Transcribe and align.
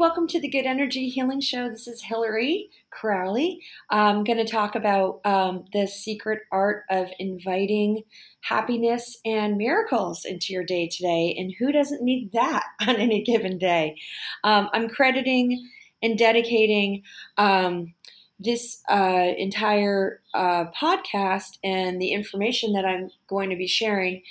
Welcome 0.00 0.28
to 0.28 0.40
the 0.40 0.48
Good 0.48 0.64
Energy 0.64 1.10
Healing 1.10 1.42
Show. 1.42 1.68
This 1.68 1.86
is 1.86 2.04
Hillary 2.04 2.70
Crowley. 2.88 3.60
I'm 3.90 4.24
going 4.24 4.38
to 4.38 4.50
talk 4.50 4.74
about 4.74 5.20
um, 5.26 5.66
the 5.74 5.86
secret 5.86 6.38
art 6.50 6.84
of 6.88 7.08
inviting 7.18 8.04
happiness 8.40 9.18
and 9.26 9.58
miracles 9.58 10.24
into 10.24 10.54
your 10.54 10.64
day 10.64 10.88
today. 10.88 11.36
And 11.38 11.52
who 11.58 11.70
doesn't 11.70 12.02
need 12.02 12.32
that 12.32 12.64
on 12.80 12.96
any 12.96 13.22
given 13.22 13.58
day? 13.58 13.98
Um, 14.42 14.70
I'm 14.72 14.88
crediting 14.88 15.68
and 16.02 16.16
dedicating 16.16 17.02
um, 17.36 17.92
this 18.38 18.80
uh, 18.88 19.32
entire 19.36 20.22
uh, 20.32 20.64
podcast 20.80 21.58
and 21.62 22.00
the 22.00 22.12
information 22.12 22.72
that 22.72 22.86
I'm 22.86 23.10
going 23.28 23.50
to 23.50 23.56
be 23.56 23.66
sharing 23.66 24.22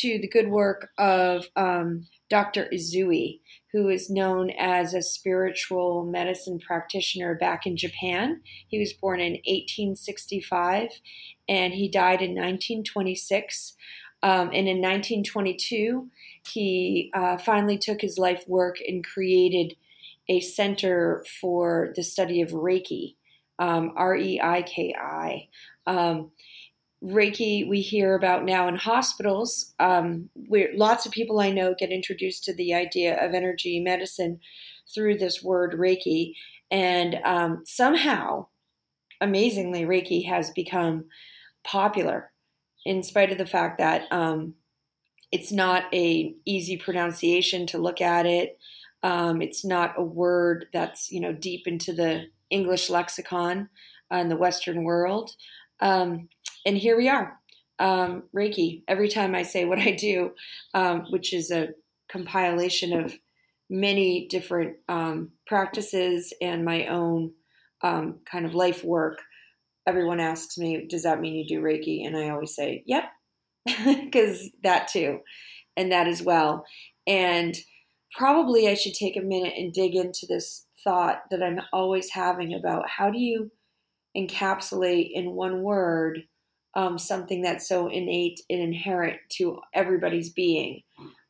to 0.00 0.18
the 0.18 0.26
good 0.26 0.48
work 0.48 0.90
of 0.98 1.46
um, 1.54 2.08
Dr. 2.32 2.70
Usui 2.72 3.40
who 3.72 3.88
is 3.88 4.10
known 4.10 4.50
as 4.50 4.92
a 4.92 5.02
spiritual 5.02 6.04
medicine 6.04 6.58
practitioner 6.58 7.34
back 7.34 7.66
in 7.66 7.76
Japan. 7.76 8.42
He 8.68 8.78
was 8.78 8.92
born 8.92 9.18
in 9.20 9.32
1865 9.32 10.90
and 11.48 11.72
he 11.72 11.88
died 11.88 12.20
in 12.20 12.30
1926. 12.30 13.74
Um, 14.22 14.48
and 14.48 14.68
in 14.68 14.80
1922, 14.80 16.08
he 16.46 17.10
uh, 17.14 17.38
finally 17.38 17.78
took 17.78 18.00
his 18.02 18.18
life 18.18 18.44
work 18.46 18.76
and 18.86 19.04
created 19.04 19.74
a 20.28 20.40
center 20.40 21.24
for 21.40 21.92
the 21.96 22.04
study 22.04 22.42
of 22.42 22.50
Reiki, 22.50 23.16
um, 23.58 23.92
R 23.96 24.16
E 24.16 24.40
I 24.40 24.62
K 24.62 24.94
I. 24.96 25.48
Um, 25.86 26.30
Reiki 27.02 27.68
we 27.68 27.80
hear 27.80 28.14
about 28.14 28.44
now 28.44 28.68
in 28.68 28.76
hospitals. 28.76 29.74
Um, 29.80 30.30
lots 30.74 31.04
of 31.04 31.12
people 31.12 31.40
I 31.40 31.50
know 31.50 31.74
get 31.76 31.90
introduced 31.90 32.44
to 32.44 32.54
the 32.54 32.74
idea 32.74 33.16
of 33.24 33.34
energy 33.34 33.80
medicine 33.80 34.38
through 34.94 35.18
this 35.18 35.42
word 35.42 35.72
Reiki, 35.72 36.34
and 36.70 37.18
um, 37.24 37.62
somehow, 37.66 38.46
amazingly, 39.20 39.82
Reiki 39.82 40.26
has 40.26 40.50
become 40.50 41.06
popular, 41.64 42.30
in 42.84 43.02
spite 43.02 43.32
of 43.32 43.38
the 43.38 43.46
fact 43.46 43.78
that 43.78 44.10
um, 44.12 44.54
it's 45.32 45.50
not 45.50 45.84
a 45.92 46.34
easy 46.44 46.76
pronunciation 46.76 47.66
to 47.68 47.78
look 47.78 48.00
at 48.00 48.26
it. 48.26 48.58
Um, 49.02 49.42
it's 49.42 49.64
not 49.64 49.94
a 49.96 50.04
word 50.04 50.66
that's 50.72 51.10
you 51.10 51.20
know 51.20 51.32
deep 51.32 51.66
into 51.66 51.92
the 51.92 52.26
English 52.50 52.90
lexicon 52.90 53.70
uh, 54.12 54.18
in 54.18 54.28
the 54.28 54.36
Western 54.36 54.84
world. 54.84 55.32
Um, 55.80 56.28
and 56.64 56.76
here 56.76 56.96
we 56.96 57.08
are, 57.08 57.38
um, 57.78 58.24
Reiki. 58.34 58.82
Every 58.88 59.08
time 59.08 59.34
I 59.34 59.42
say 59.42 59.64
what 59.64 59.78
I 59.78 59.92
do, 59.92 60.32
um, 60.74 61.06
which 61.10 61.32
is 61.32 61.50
a 61.50 61.70
compilation 62.10 62.92
of 62.92 63.14
many 63.70 64.26
different 64.28 64.76
um, 64.88 65.30
practices 65.46 66.32
and 66.40 66.64
my 66.64 66.86
own 66.86 67.32
um, 67.82 68.20
kind 68.30 68.46
of 68.46 68.54
life 68.54 68.84
work, 68.84 69.18
everyone 69.86 70.20
asks 70.20 70.58
me, 70.58 70.86
"Does 70.88 71.02
that 71.02 71.20
mean 71.20 71.34
you 71.34 71.46
do 71.46 71.62
Reiki?" 71.62 72.06
And 72.06 72.16
I 72.16 72.30
always 72.30 72.54
say, 72.54 72.82
"Yep," 72.86 73.04
because 73.84 74.50
that 74.62 74.88
too, 74.88 75.20
and 75.76 75.90
that 75.92 76.06
as 76.06 76.22
well. 76.22 76.64
And 77.06 77.56
probably 78.16 78.68
I 78.68 78.74
should 78.74 78.94
take 78.94 79.16
a 79.16 79.22
minute 79.22 79.54
and 79.56 79.72
dig 79.72 79.94
into 79.94 80.26
this 80.28 80.66
thought 80.84 81.22
that 81.30 81.42
I'm 81.42 81.60
always 81.72 82.10
having 82.10 82.54
about 82.54 82.88
how 82.88 83.10
do 83.10 83.18
you 83.18 83.50
encapsulate 84.16 85.10
in 85.12 85.32
one 85.32 85.62
word 85.62 86.24
um, 86.74 86.98
something 86.98 87.42
that's 87.42 87.68
so 87.68 87.88
innate 87.88 88.40
and 88.48 88.60
inherent 88.60 89.18
to 89.30 89.60
everybody's 89.74 90.30
being. 90.30 90.82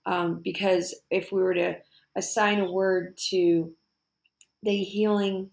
Um, 0.06 0.40
because 0.42 0.94
if 1.10 1.32
we 1.32 1.42
were 1.42 1.54
to 1.54 1.76
assign 2.16 2.60
a 2.60 2.70
word 2.70 3.16
to 3.30 3.72
the 4.62 4.76
healing, 4.76 5.50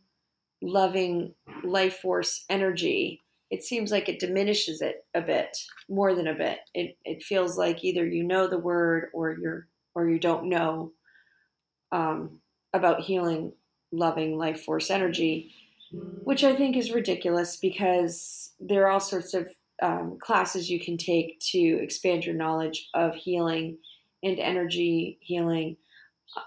loving 0.62 1.34
life 1.64 1.98
force 1.98 2.46
energy, 2.50 3.22
it 3.50 3.64
seems 3.64 3.92
like 3.92 4.08
it 4.08 4.20
diminishes 4.20 4.82
it 4.82 5.06
a 5.16 5.22
bit 5.22 5.58
more 5.90 6.14
than 6.14 6.28
a 6.28 6.36
bit. 6.36 6.60
It, 6.74 6.98
it 7.04 7.24
feels 7.24 7.58
like 7.58 7.84
either 7.84 8.06
you 8.06 8.24
know 8.24 8.48
the 8.48 8.60
word 8.60 9.10
or 9.14 9.36
you're 9.40 9.68
or 9.96 10.08
you 10.08 10.20
don't 10.20 10.50
know 10.50 10.92
um, 11.92 12.40
about 12.74 13.02
healing, 13.02 13.54
loving 13.92 14.38
life 14.38 14.64
force 14.64 14.92
energy, 14.92 15.52
which 16.24 16.44
I 16.44 16.56
think 16.56 16.78
is 16.78 16.92
ridiculous 16.92 17.58
because 17.58 18.52
there 18.60 18.86
are 18.86 18.92
all 18.92 19.00
sorts 19.00 19.34
of 19.34 19.50
um, 19.82 20.18
classes 20.20 20.70
you 20.70 20.80
can 20.80 20.98
take 20.98 21.40
to 21.52 21.60
expand 21.60 22.26
your 22.26 22.36
knowledge 22.36 22.90
of 22.94 23.16
healing 23.16 23.78
and 24.24 24.40
energy 24.40 25.18
healing. 25.22 25.78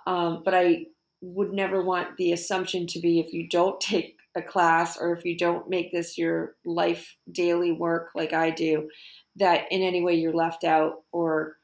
Um, 0.07 0.43
but 0.45 0.55
I 0.55 0.87
would 1.21 1.53
never 1.53 1.83
want 1.83 2.17
the 2.17 2.33
assumption 2.33 2.87
to 2.89 3.01
be 3.01 3.21
if 3.21 3.33
you 3.33 3.49
don't 3.49 3.81
take 3.81 4.17
a 4.35 4.43
class 4.43 4.97
or 4.97 5.13
if 5.13 5.25
you 5.25 5.37
don't 5.37 5.69
make 5.69 5.93
this 5.93 6.17
your 6.17 6.57
life 6.65 7.17
daily 7.31 7.73
work 7.73 8.11
like 8.15 8.33
I 8.33 8.51
do, 8.51 8.89
that 9.37 9.65
in 9.71 9.83
any 9.83 10.03
way 10.03 10.15
you're 10.15 10.33
left 10.33 10.65
out 10.65 11.03
or 11.13 11.57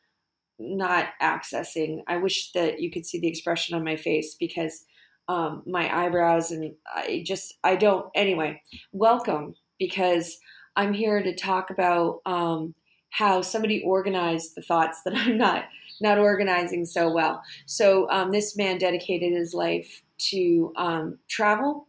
not 0.58 1.08
accessing. 1.22 2.02
I 2.06 2.16
wish 2.18 2.52
that 2.52 2.80
you 2.80 2.90
could 2.90 3.06
see 3.06 3.20
the 3.20 3.28
expression 3.28 3.74
on 3.76 3.84
my 3.84 3.96
face 3.96 4.36
because 4.38 4.84
um, 5.28 5.62
my 5.66 5.94
eyebrows 5.94 6.50
and 6.50 6.74
I 6.86 7.22
just, 7.24 7.54
I 7.62 7.76
don't, 7.76 8.06
anyway, 8.14 8.62
welcome 8.92 9.54
because 9.78 10.38
I'm 10.78 10.92
here 10.92 11.20
to 11.20 11.34
talk 11.34 11.70
about 11.70 12.20
um, 12.24 12.74
how 13.10 13.42
somebody 13.42 13.82
organized 13.82 14.54
the 14.54 14.62
thoughts 14.62 15.02
that 15.04 15.14
I'm 15.16 15.36
not 15.36 15.64
not 16.00 16.18
organizing 16.18 16.84
so 16.84 17.10
well. 17.10 17.42
So 17.66 18.08
um, 18.08 18.30
this 18.30 18.56
man 18.56 18.78
dedicated 18.78 19.32
his 19.32 19.52
life 19.52 20.02
to 20.30 20.72
um, 20.76 21.18
travel 21.28 21.88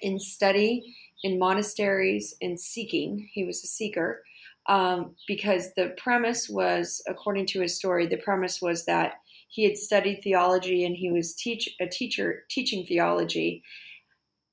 and 0.00 0.22
study 0.22 0.94
in 1.24 1.40
monasteries 1.40 2.36
and 2.40 2.58
seeking. 2.58 3.28
He 3.32 3.44
was 3.44 3.64
a 3.64 3.66
seeker 3.66 4.22
um, 4.66 5.16
because 5.26 5.74
the 5.74 5.92
premise 5.96 6.48
was, 6.48 7.02
according 7.08 7.46
to 7.46 7.62
his 7.62 7.76
story, 7.76 8.06
the 8.06 8.16
premise 8.16 8.62
was 8.62 8.84
that 8.84 9.14
he 9.48 9.64
had 9.64 9.76
studied 9.76 10.20
theology 10.22 10.84
and 10.84 10.94
he 10.94 11.10
was 11.10 11.34
teach 11.34 11.68
a 11.80 11.88
teacher 11.88 12.44
teaching 12.48 12.86
theology, 12.86 13.64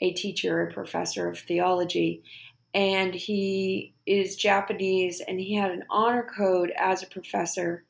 a 0.02 0.14
teacher, 0.14 0.64
a 0.64 0.74
professor 0.74 1.30
of 1.30 1.38
theology, 1.38 2.24
and 2.74 3.14
he 3.14 3.96
is 4.06 4.36
Japanese 4.36 5.22
and 5.28 5.40
he 5.40 5.56
had 5.56 5.72
an 5.72 5.84
honor 5.90 6.28
code 6.36 6.72
as 6.78 7.02
a 7.02 7.08
professor. 7.08 7.86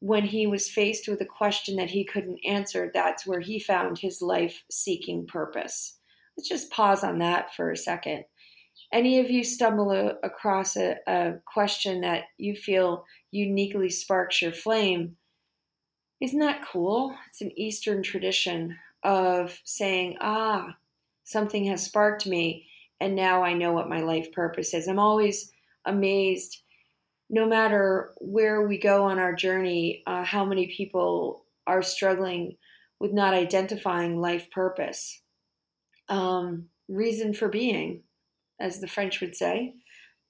When 0.00 0.24
he 0.24 0.46
was 0.46 0.68
faced 0.68 1.08
with 1.08 1.20
a 1.20 1.26
question 1.26 1.76
that 1.76 1.90
he 1.90 2.04
couldn't 2.04 2.40
answer, 2.46 2.90
that's 2.92 3.26
where 3.26 3.40
he 3.40 3.58
found 3.58 3.98
his 3.98 4.20
life 4.20 4.62
seeking 4.70 5.26
purpose. 5.26 5.96
Let's 6.36 6.48
just 6.48 6.70
pause 6.70 7.02
on 7.02 7.18
that 7.18 7.54
for 7.54 7.70
a 7.70 7.76
second. 7.76 8.24
Any 8.92 9.18
of 9.18 9.30
you 9.30 9.42
stumble 9.42 9.90
a, 9.90 10.16
across 10.22 10.76
a, 10.76 10.96
a 11.06 11.34
question 11.46 12.02
that 12.02 12.24
you 12.38 12.54
feel 12.54 13.04
uniquely 13.30 13.88
sparks 13.88 14.42
your 14.42 14.52
flame? 14.52 15.16
Isn't 16.20 16.40
that 16.40 16.64
cool? 16.70 17.16
It's 17.30 17.40
an 17.40 17.58
Eastern 17.58 18.02
tradition 18.02 18.76
of 19.02 19.58
saying, 19.64 20.16
ah, 20.20 20.76
something 21.24 21.64
has 21.66 21.82
sparked 21.82 22.26
me 22.26 22.66
and 23.00 23.14
now 23.14 23.42
I 23.42 23.54
know 23.54 23.72
what 23.72 23.88
my 23.88 24.00
life 24.00 24.32
purpose 24.32 24.74
is. 24.74 24.88
I'm 24.88 24.98
always 24.98 25.50
amazed, 25.84 26.62
no 27.30 27.46
matter 27.46 28.14
where 28.18 28.66
we 28.66 28.78
go 28.78 29.04
on 29.04 29.18
our 29.18 29.34
journey, 29.34 30.02
uh, 30.06 30.24
how 30.24 30.44
many 30.44 30.66
people 30.68 31.44
are 31.66 31.82
struggling 31.82 32.56
with 33.00 33.12
not 33.12 33.34
identifying 33.34 34.20
life 34.20 34.50
purpose. 34.50 35.20
Um, 36.08 36.66
reason 36.88 37.32
for 37.32 37.48
being, 37.48 38.02
as 38.60 38.80
the 38.80 38.86
French 38.86 39.20
would 39.20 39.34
say, 39.34 39.74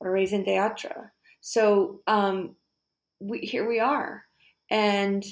raison 0.01 0.45
d'etre. 0.45 1.11
So 1.41 2.01
um, 2.07 2.57
we, 3.21 3.39
here 3.41 3.69
we 3.69 3.81
are. 3.81 4.25
And 4.71 5.25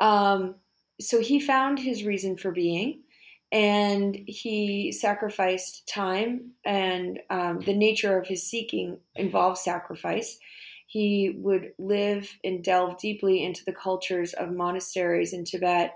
um, 0.00 0.56
so 1.00 1.20
he 1.20 1.40
found 1.40 1.78
his 1.78 2.04
reason 2.04 2.36
for 2.36 2.50
being 2.50 3.02
and 3.52 4.18
he 4.26 4.90
sacrificed 4.90 5.86
time 5.86 6.52
and 6.64 7.20
um, 7.28 7.60
the 7.60 7.74
nature 7.74 8.18
of 8.18 8.26
his 8.26 8.48
seeking 8.48 8.98
involves 9.14 9.60
sacrifice. 9.60 10.38
He 10.86 11.34
would 11.36 11.72
live 11.78 12.30
and 12.42 12.64
delve 12.64 12.98
deeply 12.98 13.44
into 13.44 13.62
the 13.64 13.74
cultures 13.74 14.32
of 14.32 14.50
monasteries 14.50 15.34
in 15.34 15.44
tibet 15.44 15.92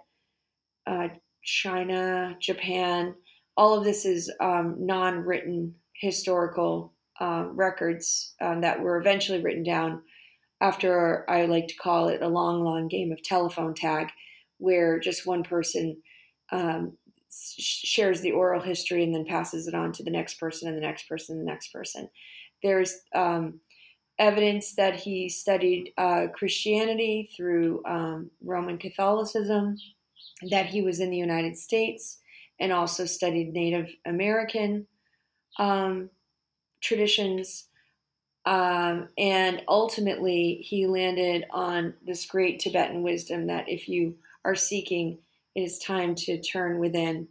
uh, 0.87 1.09
china 1.43 2.37
japan. 2.41 3.15
All 3.57 3.79
of 3.79 3.85
this 3.85 4.05
is 4.05 4.31
um, 4.39 4.77
non-written 4.79 5.75
historical 5.95 6.93
uh, 7.19 7.47
records 7.51 8.35
um, 8.43 8.61
that 8.61 8.81
were 8.81 8.99
eventually 8.99 9.41
written 9.41 9.63
down 9.63 10.03
after 10.61 11.29
i 11.31 11.45
like 11.47 11.69
to 11.69 11.77
call 11.77 12.09
it 12.09 12.23
a 12.23 12.29
long 12.29 12.63
long 12.63 12.89
game 12.89 13.13
of 13.13 13.23
telephone 13.23 13.75
tag 13.75 14.09
where 14.59 14.99
just 14.99 15.27
one 15.27 15.43
person 15.43 15.97
um, 16.53 16.97
shares 17.31 18.21
the 18.21 18.33
oral 18.33 18.61
history 18.61 19.03
and 19.05 19.15
then 19.15 19.25
passes 19.25 19.67
it 19.67 19.75
on 19.75 19.93
to 19.93 20.03
the 20.03 20.11
next 20.11 20.39
person 20.41 20.69
and 20.69 20.77
the 20.77 20.83
next 20.83 21.09
person 21.09 21.39
and 21.39 21.47
the 21.47 21.51
next 21.51 21.73
person. 21.73 22.09
There's 22.63 23.01
um, 23.15 23.61
evidence 24.19 24.75
that 24.77 24.97
he 24.97 25.29
studied 25.29 25.93
uh, 25.99 26.27
Christianity 26.35 27.31
through 27.37 27.83
um, 27.87 28.31
Roman 28.43 28.79
Catholicism. 28.79 29.77
that 30.51 30.67
he 30.67 30.83
was 30.83 31.01
in 31.01 31.11
the 31.11 31.17
United 31.17 31.57
States 31.57 32.19
and 32.59 32.73
also 32.73 33.05
studied 33.05 33.53
Native 33.53 33.95
American 34.05 34.87
um, 35.59 36.11
traditions. 36.81 37.69
Um, 38.45 39.09
and 39.19 39.63
ultimately, 39.69 40.61
he 40.63 40.87
landed 40.87 41.45
on 41.51 41.95
this 42.05 42.27
great 42.27 42.61
Tibetan 42.61 43.03
wisdom 43.03 43.49
that 43.49 43.69
if 43.69 43.89
you 43.89 44.17
are 44.45 44.55
seeking, 44.55 45.19
it 45.57 45.63
is 45.63 45.79
time 45.79 46.15
to 46.15 46.41
turn 46.41 46.79
within 46.79 47.29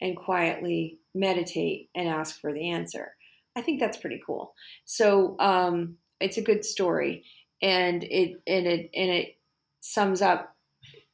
and 0.00 0.16
quietly 0.16 1.00
meditate 1.12 1.90
and 1.94 2.08
ask 2.08 2.40
for 2.40 2.52
the 2.52 2.70
answer. 2.70 3.16
I 3.56 3.62
think 3.62 3.80
that's 3.80 3.98
pretty 3.98 4.22
cool. 4.24 4.54
So 4.84 5.36
um, 5.40 5.96
it's 6.20 6.36
a 6.36 6.42
good 6.42 6.64
story, 6.64 7.24
and 7.60 8.04
it 8.04 8.40
and 8.46 8.66
it 8.66 8.90
and 8.94 9.10
it 9.10 9.36
sums 9.80 10.22
up 10.22 10.56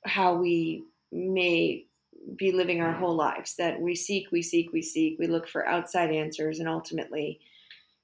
how 0.05 0.35
we 0.35 0.85
may 1.11 1.87
be 2.37 2.53
living 2.53 2.83
our 2.83 2.93
whole 2.93 3.17
lives. 3.17 3.57
That 3.57 3.81
we 3.81 3.95
seek, 3.95 4.31
we 4.31 4.43
seek, 4.43 4.71
we 4.73 4.83
seek, 4.83 5.19
we 5.19 5.29
look 5.29 5.49
for 5.49 5.67
outside 5.67 6.11
answers, 6.11 6.59
and 6.59 6.69
ultimately, 6.69 7.41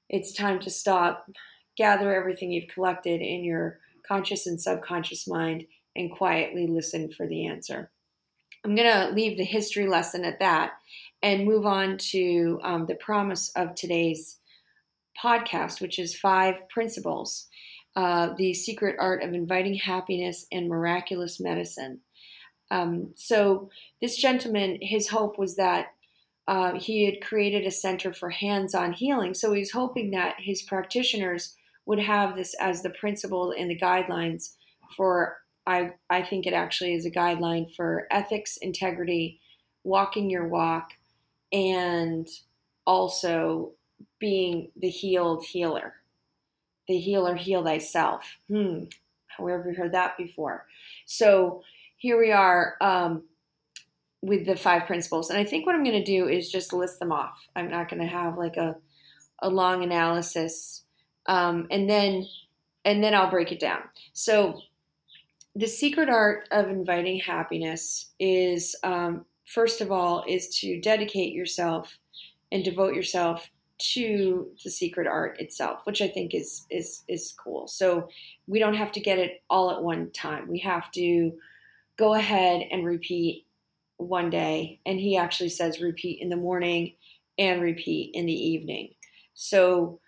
it's 0.09 0.33
time 0.33 0.59
to 0.61 0.71
stop, 0.71 1.29
gather 1.75 2.15
everything 2.15 2.51
you've 2.51 2.73
collected 2.73 3.21
in 3.21 3.43
your 3.43 3.79
conscious 4.07 4.47
and 4.47 4.59
subconscious 4.59 5.27
mind, 5.27 5.65
and 5.95 6.11
quietly 6.11 6.65
listen 6.65 7.11
for 7.11 7.27
the 7.27 7.45
answer. 7.45 7.91
I'm 8.63 8.75
going 8.75 8.91
to 8.91 9.13
leave 9.13 9.37
the 9.37 9.43
history 9.43 9.87
lesson 9.87 10.25
at 10.25 10.39
that 10.39 10.73
and 11.21 11.45
move 11.45 11.65
on 11.65 11.97
to 11.97 12.59
um, 12.63 12.85
the 12.85 12.95
promise 12.95 13.51
of 13.55 13.75
today's 13.75 14.39
podcast, 15.21 15.81
which 15.81 15.99
is 15.99 16.15
five 16.15 16.67
principles 16.69 17.47
uh, 17.97 18.35
the 18.37 18.53
secret 18.53 18.95
art 18.99 19.23
of 19.23 19.33
inviting 19.33 19.73
happiness 19.73 20.45
and 20.51 20.69
miraculous 20.69 21.39
medicine. 21.39 21.99
Um, 22.69 23.13
so, 23.15 23.71
this 24.01 24.17
gentleman, 24.17 24.77
his 24.83 25.07
hope 25.07 25.39
was 25.39 25.55
that 25.55 25.87
uh, 26.47 26.73
he 26.73 27.05
had 27.05 27.25
created 27.25 27.65
a 27.65 27.71
center 27.71 28.13
for 28.13 28.29
hands 28.29 28.75
on 28.75 28.93
healing. 28.93 29.33
So, 29.33 29.51
he 29.51 29.61
was 29.61 29.71
hoping 29.71 30.11
that 30.11 30.35
his 30.37 30.61
practitioners 30.61 31.55
would 31.87 31.99
have 31.99 32.35
this 32.35 32.53
as 32.61 32.83
the 32.83 32.91
principle 32.91 33.51
and 33.57 33.71
the 33.71 33.79
guidelines 33.79 34.51
for, 34.95 35.37
I, 35.67 35.93
I 36.09 36.23
think 36.23 36.47
it 36.47 36.53
actually 36.53 36.95
is 36.95 37.05
a 37.05 37.11
guideline 37.11 37.75
for 37.75 38.07
ethics, 38.09 38.57
integrity, 38.57 39.41
walking 39.83 40.29
your 40.29 40.47
walk, 40.47 40.91
and 41.51 42.27
also 42.85 43.73
being 44.19 44.71
the 44.77 44.89
healed 44.89 45.43
healer. 45.43 45.93
The 46.87 46.97
healer 46.97 47.35
heal 47.35 47.63
thyself. 47.63 48.23
Hmm. 48.47 48.85
However, 49.27 49.73
heard 49.73 49.91
that 49.91 50.17
before. 50.17 50.65
So 51.05 51.61
here 51.97 52.17
we 52.19 52.31
are 52.31 52.75
um, 52.81 53.23
with 54.21 54.45
the 54.45 54.55
five 54.55 54.87
principles. 54.87 55.29
And 55.29 55.37
I 55.37 55.43
think 55.43 55.65
what 55.65 55.75
I'm 55.75 55.83
going 55.83 56.01
to 56.01 56.03
do 56.03 56.27
is 56.27 56.49
just 56.49 56.73
list 56.73 56.99
them 56.99 57.11
off. 57.11 57.47
I'm 57.55 57.69
not 57.69 57.89
going 57.89 58.01
to 58.01 58.07
have 58.07 58.37
like 58.37 58.57
a, 58.57 58.77
a 59.39 59.49
long 59.49 59.83
analysis. 59.83 60.83
Um, 61.27 61.67
and 61.69 61.89
then 61.89 62.25
and 62.85 63.03
then 63.03 63.13
I'll 63.13 63.29
break 63.29 63.51
it 63.51 63.59
down. 63.59 63.81
So 64.13 64.61
the 65.57 65.67
secret 65.67 66.07
art 66.07 66.47
of 66.51 66.69
inviting 66.69 67.19
happiness 67.19 68.11
is 68.19 68.75
um, 68.83 69.25
first 69.45 69.81
of 69.81 69.91
all, 69.91 70.23
is 70.27 70.49
to 70.59 70.79
dedicate 70.79 71.33
yourself 71.33 71.97
and 72.51 72.63
devote 72.63 72.93
yourself 72.93 73.49
to 73.79 74.51
the 74.63 74.69
secret 74.69 75.07
art 75.07 75.39
itself, 75.39 75.79
which 75.85 76.01
I 76.01 76.09
think 76.09 76.35
is 76.35 76.65
is 76.69 77.03
is 77.07 77.33
cool. 77.43 77.67
So 77.67 78.07
we 78.45 78.59
don't 78.59 78.75
have 78.75 78.91
to 78.93 78.99
get 78.99 79.17
it 79.17 79.41
all 79.49 79.71
at 79.71 79.81
one 79.81 80.11
time. 80.11 80.47
We 80.47 80.59
have 80.59 80.91
to 80.91 81.31
go 81.97 82.13
ahead 82.13 82.67
and 82.69 82.85
repeat 82.85 83.47
one 83.97 84.29
day, 84.29 84.79
and 84.85 84.99
he 84.99 85.17
actually 85.17 85.49
says 85.49 85.81
repeat 85.81 86.21
in 86.21 86.29
the 86.29 86.35
morning 86.35 86.93
and 87.39 87.63
repeat 87.63 88.11
in 88.13 88.27
the 88.27 88.33
evening. 88.33 88.93
So 89.33 89.99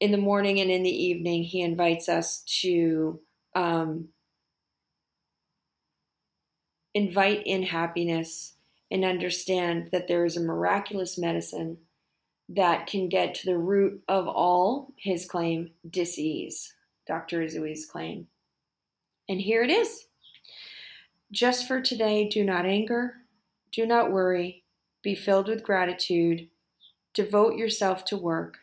in 0.00 0.10
the 0.10 0.16
morning 0.18 0.58
and 0.60 0.70
in 0.70 0.82
the 0.82 1.04
evening, 1.04 1.42
he 1.44 1.60
invites 1.60 2.08
us 2.08 2.42
to 2.62 3.20
um, 3.54 4.08
invite 6.94 7.46
in 7.46 7.62
happiness 7.64 8.54
and 8.90 9.04
understand 9.04 9.88
that 9.92 10.08
there 10.08 10.24
is 10.24 10.36
a 10.36 10.42
miraculous 10.42 11.16
medicine 11.16 11.78
that 12.48 12.86
can 12.86 13.08
get 13.08 13.34
to 13.34 13.46
the 13.46 13.58
root 13.58 14.02
of 14.08 14.26
all 14.26 14.92
his 14.96 15.24
claim 15.26 15.70
disease, 15.88 16.74
Dr. 17.06 17.42
Usui's 17.42 17.86
claim. 17.86 18.26
And 19.28 19.40
here 19.40 19.62
it 19.62 19.70
is. 19.70 20.06
Just 21.30 21.68
for 21.68 21.80
today, 21.80 22.28
do 22.28 22.42
not 22.44 22.66
anger, 22.66 23.18
do 23.70 23.86
not 23.86 24.10
worry, 24.10 24.64
be 25.02 25.14
filled 25.14 25.46
with 25.46 25.62
gratitude, 25.62 26.48
devote 27.14 27.56
yourself 27.56 28.04
to 28.06 28.16
work, 28.16 28.58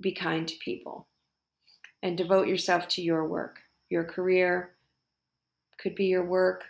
be 0.00 0.12
kind 0.12 0.46
to 0.46 0.56
people, 0.58 1.08
and 2.00 2.16
devote 2.16 2.46
yourself 2.46 2.86
to 2.88 3.02
your 3.02 3.26
work. 3.26 3.58
Your 3.90 4.04
career 4.04 4.74
could 5.78 5.96
be 5.96 6.04
your 6.04 6.24
work. 6.24 6.64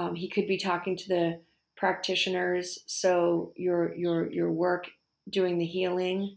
Um, 0.00 0.14
he 0.14 0.28
could 0.28 0.46
be 0.46 0.56
talking 0.56 0.96
to 0.96 1.08
the 1.08 1.40
practitioners. 1.76 2.78
So 2.86 3.52
your 3.56 3.94
your 3.94 4.30
your 4.30 4.50
work 4.50 4.86
doing 5.28 5.58
the 5.58 5.66
healing 5.66 6.36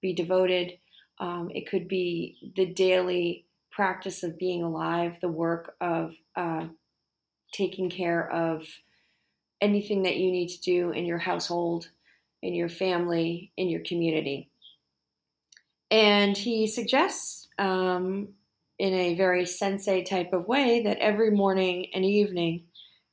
be 0.00 0.12
devoted. 0.14 0.78
Um, 1.18 1.50
it 1.52 1.68
could 1.68 1.88
be 1.88 2.52
the 2.56 2.66
daily 2.66 3.46
practice 3.70 4.22
of 4.22 4.38
being 4.38 4.62
alive, 4.62 5.18
the 5.20 5.28
work 5.28 5.74
of 5.80 6.14
uh, 6.36 6.66
taking 7.52 7.90
care 7.90 8.30
of 8.30 8.64
anything 9.60 10.04
that 10.04 10.16
you 10.16 10.30
need 10.30 10.48
to 10.48 10.60
do 10.60 10.90
in 10.90 11.04
your 11.04 11.18
household, 11.18 11.90
in 12.42 12.54
your 12.54 12.68
family, 12.68 13.52
in 13.56 13.68
your 13.68 13.82
community. 13.84 14.50
And 15.90 16.36
he 16.36 16.66
suggests, 16.66 17.48
um, 17.58 18.28
in 18.78 18.94
a 18.94 19.14
very 19.14 19.44
sensei 19.44 20.02
type 20.02 20.32
of 20.32 20.46
way, 20.46 20.82
that 20.84 20.98
every 20.98 21.30
morning 21.30 21.88
and 21.92 22.04
evening 22.04 22.64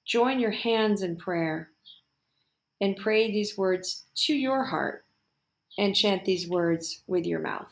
Join 0.07 0.39
your 0.39 0.51
hands 0.51 1.03
in 1.03 1.17
prayer 1.17 1.69
and 2.79 2.95
pray 2.95 3.29
these 3.29 3.57
words 3.57 4.05
to 4.15 4.33
your 4.33 4.63
heart 4.63 5.03
and 5.77 5.95
chant 5.95 6.23
these 6.23 6.47
words 6.47 7.03
with 7.07 7.25
your 7.25 7.41
mouth. 7.41 7.71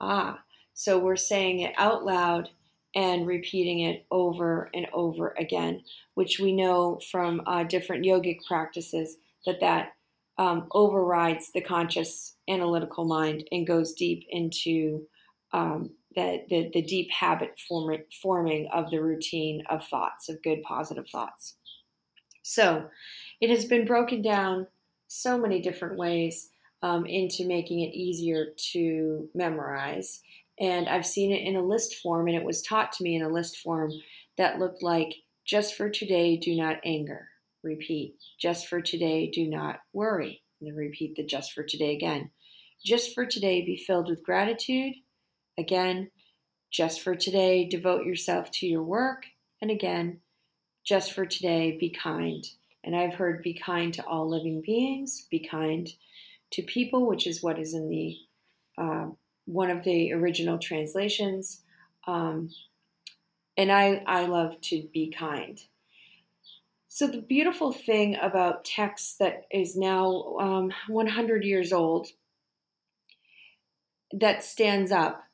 Ah, 0.00 0.40
so 0.72 0.98
we're 0.98 1.16
saying 1.16 1.60
it 1.60 1.74
out 1.76 2.04
loud 2.04 2.48
and 2.94 3.26
repeating 3.26 3.80
it 3.80 4.06
over 4.10 4.70
and 4.72 4.86
over 4.92 5.34
again, 5.38 5.82
which 6.14 6.38
we 6.38 6.52
know 6.52 6.98
from 7.10 7.42
uh, 7.46 7.64
different 7.64 8.04
yogic 8.04 8.38
practices 8.48 9.18
that 9.44 9.60
that 9.60 9.92
um, 10.38 10.66
overrides 10.72 11.50
the 11.52 11.60
conscious 11.60 12.36
analytical 12.48 13.04
mind 13.04 13.46
and 13.52 13.66
goes 13.66 13.92
deep 13.92 14.26
into 14.30 15.06
um, 15.52 15.90
the, 16.14 16.44
the, 16.48 16.70
the 16.72 16.82
deep 16.82 17.10
habit 17.10 17.58
form, 17.68 17.96
forming 18.22 18.68
of 18.72 18.90
the 18.90 19.02
routine 19.02 19.62
of 19.68 19.86
thoughts, 19.86 20.28
of 20.28 20.42
good 20.42 20.62
positive 20.62 21.08
thoughts. 21.10 21.54
So 22.42 22.86
it 23.40 23.50
has 23.50 23.64
been 23.64 23.86
broken 23.86 24.22
down 24.22 24.66
so 25.08 25.38
many 25.38 25.60
different 25.60 25.96
ways 25.96 26.50
um, 26.82 27.06
into 27.06 27.46
making 27.46 27.80
it 27.80 27.94
easier 27.94 28.48
to 28.72 29.28
memorize. 29.34 30.20
And 30.60 30.88
I've 30.88 31.06
seen 31.06 31.32
it 31.32 31.46
in 31.46 31.56
a 31.56 31.64
list 31.64 31.96
form, 31.96 32.28
and 32.28 32.36
it 32.36 32.44
was 32.44 32.62
taught 32.62 32.92
to 32.92 33.02
me 33.02 33.16
in 33.16 33.22
a 33.22 33.28
list 33.28 33.58
form 33.58 33.90
that 34.36 34.58
looked 34.58 34.82
like 34.82 35.14
just 35.44 35.74
for 35.74 35.90
today, 35.90 36.36
do 36.36 36.54
not 36.56 36.78
anger. 36.84 37.28
Repeat. 37.62 38.16
Just 38.38 38.68
for 38.68 38.80
today, 38.80 39.30
do 39.30 39.48
not 39.48 39.80
worry. 39.92 40.42
And 40.60 40.68
then 40.68 40.76
repeat 40.76 41.16
the 41.16 41.24
just 41.24 41.52
for 41.52 41.62
today 41.62 41.94
again. 41.94 42.30
Just 42.84 43.14
for 43.14 43.24
today, 43.24 43.64
be 43.64 43.76
filled 43.76 44.08
with 44.08 44.22
gratitude 44.22 44.94
Again, 45.58 46.10
just 46.70 47.00
for 47.00 47.14
today, 47.14 47.68
devote 47.68 48.04
yourself 48.04 48.50
to 48.52 48.66
your 48.66 48.82
work. 48.82 49.26
And 49.62 49.70
again, 49.70 50.20
just 50.84 51.12
for 51.12 51.24
today, 51.24 51.76
be 51.78 51.90
kind. 51.90 52.44
And 52.82 52.94
I've 52.94 53.14
heard 53.14 53.42
be 53.42 53.54
kind 53.54 53.94
to 53.94 54.04
all 54.04 54.28
living 54.28 54.60
beings, 54.60 55.26
be 55.30 55.38
kind 55.38 55.88
to 56.52 56.62
people, 56.62 57.06
which 57.06 57.26
is 57.26 57.42
what 57.42 57.58
is 57.58 57.74
in 57.74 57.88
the 57.88 58.16
uh, 58.76 59.06
one 59.46 59.70
of 59.70 59.84
the 59.84 60.12
original 60.12 60.58
translations. 60.58 61.62
Um, 62.06 62.50
and 63.56 63.70
I, 63.70 64.02
I 64.06 64.26
love 64.26 64.60
to 64.62 64.88
be 64.92 65.10
kind. 65.16 65.60
So, 66.88 67.06
the 67.06 67.22
beautiful 67.22 67.72
thing 67.72 68.16
about 68.20 68.64
text 68.64 69.18
that 69.18 69.46
is 69.50 69.76
now 69.76 70.36
um, 70.38 70.72
100 70.88 71.44
years 71.44 71.72
old 71.72 72.08
that 74.12 74.44
stands 74.44 74.92
up 74.92 75.24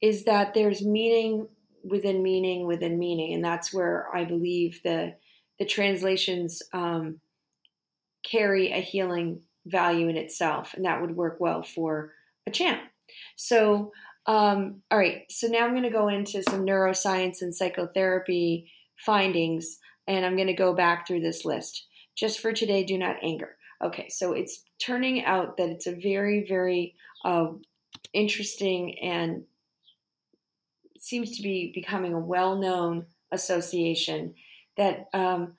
is 0.00 0.24
that 0.24 0.54
there's 0.54 0.84
meaning 0.84 1.48
within 1.82 2.22
meaning 2.22 2.66
within 2.66 2.98
meaning, 2.98 3.34
and 3.34 3.44
that's 3.44 3.72
where 3.72 4.08
I 4.14 4.24
believe 4.24 4.80
the 4.82 5.14
the 5.58 5.66
translations 5.66 6.62
um, 6.72 7.20
carry 8.24 8.72
a 8.72 8.80
healing 8.80 9.40
value 9.66 10.08
in 10.08 10.16
itself, 10.16 10.74
and 10.74 10.84
that 10.84 11.00
would 11.00 11.16
work 11.16 11.36
well 11.40 11.62
for 11.62 12.12
a 12.46 12.50
chant. 12.50 12.80
So, 13.36 13.92
um, 14.26 14.82
all 14.90 14.98
right, 14.98 15.22
so 15.30 15.46
now 15.46 15.64
I'm 15.64 15.72
going 15.72 15.84
to 15.84 15.90
go 15.90 16.08
into 16.08 16.42
some 16.42 16.64
neuroscience 16.64 17.42
and 17.42 17.54
psychotherapy 17.54 18.70
findings 18.96 19.78
And 20.06 20.24
I'm 20.24 20.36
going 20.36 20.48
to 20.48 20.54
go 20.54 20.74
back 20.74 21.06
through 21.06 21.20
this 21.20 21.44
list. 21.44 21.86
Just 22.16 22.40
for 22.40 22.52
today, 22.52 22.84
do 22.84 22.98
not 22.98 23.16
anger. 23.22 23.56
Okay, 23.82 24.08
so 24.08 24.32
it's 24.32 24.62
turning 24.78 25.24
out 25.24 25.56
that 25.56 25.68
it's 25.68 25.86
a 25.86 25.96
very, 25.96 26.46
very 26.48 26.94
uh, 27.24 27.48
interesting 28.12 28.98
and 29.00 29.44
seems 31.04 31.36
to 31.36 31.42
be 31.42 31.70
becoming 31.74 32.14
a 32.14 32.18
well 32.18 32.56
known 32.56 33.04
association 33.30 34.34
that 34.78 35.08
um, 35.12 35.52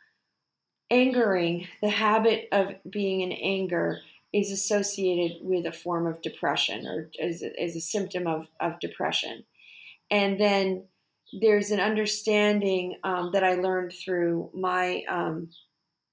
angering, 0.89 1.67
the 1.81 1.89
habit 1.89 2.47
of 2.51 2.73
being 2.89 3.21
in 3.21 3.31
anger, 3.31 3.99
is 4.33 4.51
associated 4.51 5.37
with 5.41 5.65
a 5.67 5.71
form 5.71 6.07
of 6.07 6.21
depression 6.21 6.87
or 6.87 7.09
is, 7.19 7.43
as 7.61 7.75
a 7.75 7.79
symptom 7.79 8.25
of, 8.27 8.47
of 8.59 8.79
depression. 8.79 9.43
And 10.09 10.39
then 10.39 10.85
there's 11.39 11.69
an 11.71 11.79
understanding 11.79 12.97
um, 13.03 13.31
that 13.33 13.43
I 13.43 13.53
learned 13.53 13.93
through 13.93 14.49
my 14.53 15.03
um, 15.07 15.49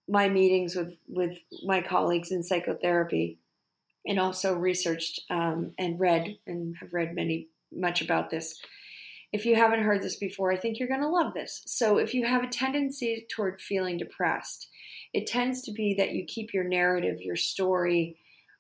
my 0.09 0.29
meetings 0.29 0.75
with 0.77 0.95
with 1.09 1.39
my 1.65 1.81
colleagues 1.81 2.33
in 2.33 2.43
psychotherapy, 2.43 3.39
and 4.07 4.21
also 4.21 4.55
researched 4.55 5.21
um, 5.31 5.73
and 5.79 5.99
read 5.99 6.37
and 6.47 6.77
have 6.81 6.93
read 6.93 7.15
many 7.15 7.49
much 7.73 8.03
about 8.03 8.31
this. 8.31 8.61
If 9.33 9.47
you 9.47 9.57
haven't 9.57 9.83
heard 9.83 10.03
this 10.03 10.17
before, 10.17 10.53
I 10.53 10.57
think 10.57 10.79
you're 10.79 10.89
going 10.89 11.01
to 11.01 11.09
love 11.09 11.33
this. 11.33 11.62
So, 11.67 11.97
if 11.97 12.12
you 12.12 12.27
have 12.27 12.43
a 12.43 12.49
tendency 12.49 13.27
toward 13.35 13.62
feeling 13.62 13.97
depressed, 13.97 14.69
it 15.15 15.27
tends 15.27 15.62
to 15.62 15.73
be 15.73 15.95
that 15.95 16.12
you 16.12 16.27
keep 16.27 16.53
your 16.53 16.65
narrative, 16.65 17.21
your 17.21 17.37
story, 17.37 18.19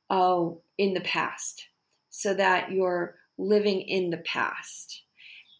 oh, 0.08 0.62
in 0.78 0.94
the 0.94 1.02
past, 1.02 1.66
so 2.08 2.32
that 2.34 2.72
you're 2.72 3.16
living 3.36 3.82
in 3.82 4.10
the 4.10 4.18
past. 4.18 5.02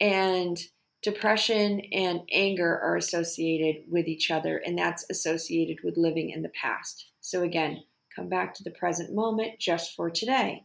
And 0.01 0.59
depression 1.03 1.83
and 1.93 2.21
anger 2.33 2.81
are 2.81 2.97
associated 2.97 3.85
with 3.91 4.09
each 4.09 4.31
other, 4.31 4.63
and 4.65 4.79
that's 4.79 5.05
associated 5.11 5.79
with 5.85 5.99
living 5.99 6.31
in 6.31 6.41
the 6.41 6.53
past. 6.61 7.07
So, 7.21 7.43
again, 7.43 7.83
come 8.17 8.31
back 8.31 8.55
to 8.55 8.65
the 8.65 8.71
present 8.71 9.15
moment 9.15 9.59
just 9.61 9.95
for 9.95 10.09
today. 10.11 10.65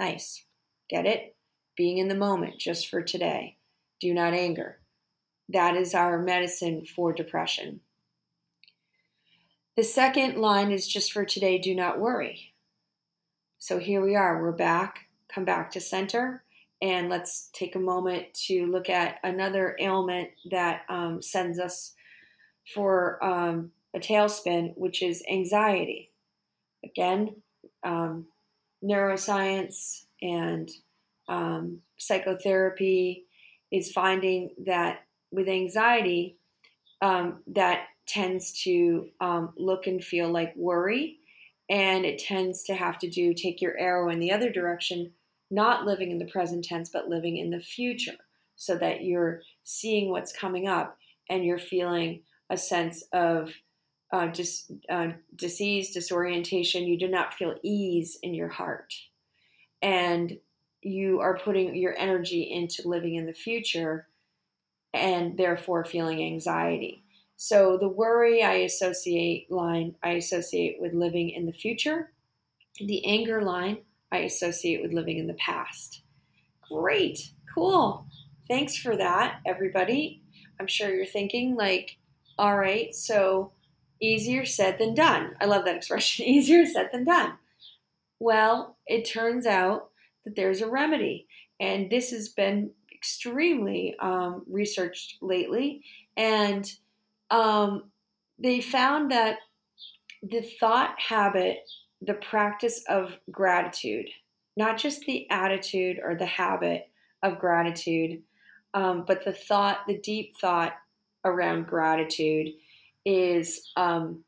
Nice. 0.00 0.44
Get 0.90 1.06
it? 1.06 1.36
Being 1.76 1.98
in 1.98 2.08
the 2.08 2.14
moment 2.16 2.58
just 2.58 2.88
for 2.88 3.00
today. 3.00 3.56
Do 4.00 4.12
not 4.12 4.34
anger. 4.34 4.80
That 5.48 5.76
is 5.76 5.94
our 5.94 6.18
medicine 6.18 6.84
for 6.84 7.12
depression. 7.12 7.80
The 9.76 9.82
second 9.82 10.36
line 10.36 10.70
is 10.70 10.86
just 10.86 11.12
for 11.12 11.24
today, 11.24 11.58
do 11.58 11.74
not 11.74 11.98
worry. 11.98 12.54
So 13.58 13.78
here 13.78 14.02
we 14.02 14.14
are, 14.14 14.40
we're 14.40 14.52
back, 14.52 15.08
come 15.32 15.44
back 15.44 15.70
to 15.72 15.80
center, 15.80 16.44
and 16.80 17.08
let's 17.08 17.50
take 17.52 17.74
a 17.74 17.80
moment 17.80 18.34
to 18.46 18.66
look 18.66 18.88
at 18.88 19.16
another 19.24 19.76
ailment 19.80 20.30
that 20.50 20.82
um, 20.88 21.22
sends 21.22 21.58
us 21.58 21.94
for 22.74 23.22
um, 23.24 23.70
a 23.94 23.98
tailspin, 23.98 24.74
which 24.76 25.02
is 25.02 25.24
anxiety. 25.30 26.10
Again, 26.84 27.36
um, 27.82 28.26
neuroscience 28.82 30.04
and 30.20 30.70
um, 31.28 31.78
psychotherapy 31.96 33.24
is 33.70 33.92
finding 33.92 34.50
that 34.66 35.00
with 35.30 35.48
anxiety, 35.48 36.38
um, 37.02 37.42
that 37.48 37.86
tends 38.06 38.62
to 38.62 39.08
um, 39.20 39.52
look 39.56 39.86
and 39.86 40.02
feel 40.02 40.30
like 40.30 40.54
worry, 40.56 41.18
and 41.68 42.04
it 42.04 42.18
tends 42.18 42.62
to 42.64 42.74
have 42.74 42.98
to 42.98 43.08
do 43.08 43.34
take 43.34 43.60
your 43.60 43.76
arrow 43.78 44.10
in 44.10 44.20
the 44.20 44.30
other 44.30 44.50
direction, 44.50 45.10
not 45.50 45.86
living 45.86 46.10
in 46.10 46.18
the 46.18 46.26
present 46.26 46.64
tense, 46.64 46.90
but 46.90 47.08
living 47.08 47.36
in 47.36 47.50
the 47.50 47.60
future, 47.60 48.16
so 48.56 48.76
that 48.76 49.04
you're 49.04 49.42
seeing 49.62 50.10
what's 50.10 50.32
coming 50.32 50.68
up 50.68 50.96
and 51.28 51.44
you're 51.44 51.58
feeling 51.58 52.22
a 52.50 52.56
sense 52.56 53.02
of 53.12 53.50
uh, 54.12 54.26
dis, 54.28 54.70
uh, 54.88 55.08
disease, 55.34 55.92
disorientation. 55.92 56.84
You 56.84 56.98
do 56.98 57.08
not 57.08 57.34
feel 57.34 57.56
ease 57.62 58.18
in 58.22 58.34
your 58.34 58.48
heart. 58.48 58.94
And 59.82 60.38
you 60.84 61.20
are 61.20 61.38
putting 61.38 61.74
your 61.74 61.94
energy 61.98 62.42
into 62.42 62.88
living 62.88 63.14
in 63.14 63.26
the 63.26 63.32
future 63.32 64.06
and 64.92 65.36
therefore 65.36 65.84
feeling 65.84 66.22
anxiety. 66.22 67.02
So 67.36 67.78
the 67.78 67.88
worry 67.88 68.42
I 68.42 68.54
associate 68.54 69.50
line 69.50 69.96
I 70.02 70.10
associate 70.10 70.76
with 70.80 70.92
living 70.92 71.30
in 71.30 71.46
the 71.46 71.52
future. 71.52 72.12
The 72.78 73.04
anger 73.06 73.42
line 73.42 73.78
I 74.12 74.18
associate 74.18 74.82
with 74.82 74.92
living 74.92 75.18
in 75.18 75.26
the 75.26 75.34
past. 75.34 76.02
Great. 76.70 77.30
Cool. 77.52 78.06
Thanks 78.48 78.76
for 78.76 78.96
that, 78.96 79.40
everybody. 79.46 80.22
I'm 80.60 80.66
sure 80.66 80.94
you're 80.94 81.06
thinking 81.06 81.56
like, 81.56 81.98
all 82.38 82.56
right, 82.56 82.94
so 82.94 83.52
easier 84.00 84.44
said 84.44 84.78
than 84.78 84.94
done. 84.94 85.34
I 85.40 85.46
love 85.46 85.64
that 85.64 85.76
expression. 85.76 86.24
easier 86.26 86.66
said 86.66 86.90
than 86.92 87.04
done. 87.04 87.34
Well, 88.20 88.76
it 88.86 89.04
turns 89.04 89.46
out 89.46 89.90
that 90.24 90.36
there's 90.36 90.60
a 90.60 90.70
remedy. 90.70 91.26
And 91.60 91.90
this 91.90 92.10
has 92.10 92.30
been 92.30 92.70
extremely 92.92 93.94
um, 94.00 94.42
researched 94.48 95.18
lately. 95.22 95.82
And 96.16 96.70
um, 97.30 97.84
they 98.38 98.60
found 98.60 99.10
that 99.10 99.38
the 100.22 100.42
thought 100.58 100.94
habit, 100.98 101.58
the 102.00 102.14
practice 102.14 102.82
of 102.88 103.18
gratitude, 103.30 104.06
not 104.56 104.78
just 104.78 105.00
the 105.00 105.28
attitude 105.30 105.98
or 106.02 106.14
the 106.14 106.26
habit 106.26 106.88
of 107.22 107.38
gratitude, 107.38 108.22
um, 108.74 109.04
but 109.06 109.24
the 109.24 109.32
thought, 109.32 109.80
the 109.86 109.98
deep 109.98 110.36
thought 110.38 110.74
around 111.24 111.66
gratitude 111.66 112.48
is 113.04 113.70
um, 113.76 114.24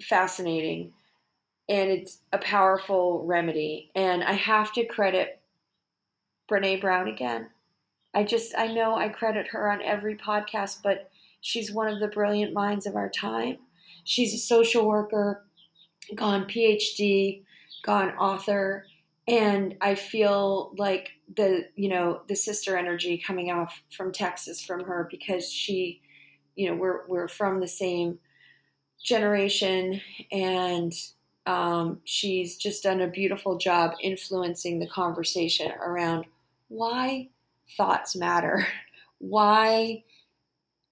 fascinating 0.00 0.92
and 1.68 1.90
it's 1.90 2.18
a 2.32 2.38
powerful 2.38 3.24
remedy. 3.24 3.90
And 3.94 4.22
I 4.22 4.32
have 4.32 4.72
to 4.74 4.84
credit 4.84 5.40
Brene 6.50 6.80
Brown 6.80 7.08
again. 7.08 7.48
I 8.14 8.24
just, 8.24 8.54
I 8.56 8.68
know 8.68 8.94
I 8.94 9.08
credit 9.08 9.48
her 9.48 9.70
on 9.70 9.82
every 9.82 10.16
podcast, 10.16 10.78
but 10.82 11.10
she's 11.40 11.72
one 11.72 11.88
of 11.88 12.00
the 12.00 12.08
brilliant 12.08 12.52
minds 12.52 12.86
of 12.86 12.96
our 12.96 13.10
time. 13.10 13.58
She's 14.04 14.34
a 14.34 14.38
social 14.38 14.86
worker, 14.86 15.44
gone 16.14 16.44
PhD, 16.44 17.42
gone 17.82 18.10
author, 18.16 18.86
and 19.26 19.74
I 19.80 19.94
feel 19.94 20.74
like 20.76 21.12
the, 21.34 21.66
you 21.76 21.88
know, 21.88 22.20
the 22.28 22.36
sister 22.36 22.76
energy 22.76 23.16
coming 23.16 23.50
off 23.50 23.82
from 23.90 24.12
Texas 24.12 24.62
from 24.62 24.84
her 24.84 25.08
because 25.10 25.50
she, 25.50 26.02
you 26.56 26.68
know, 26.68 26.76
we're, 26.76 27.06
we're 27.08 27.28
from 27.28 27.60
the 27.60 27.68
same 27.68 28.18
generation 29.02 30.00
and 30.30 30.92
um, 31.46 32.00
she's 32.04 32.56
just 32.56 32.82
done 32.82 33.00
a 33.00 33.06
beautiful 33.06 33.58
job 33.58 33.92
influencing 34.00 34.78
the 34.78 34.86
conversation 34.86 35.72
around 35.72 36.24
why 36.68 37.28
thoughts 37.76 38.16
matter, 38.16 38.66
why 39.18 40.04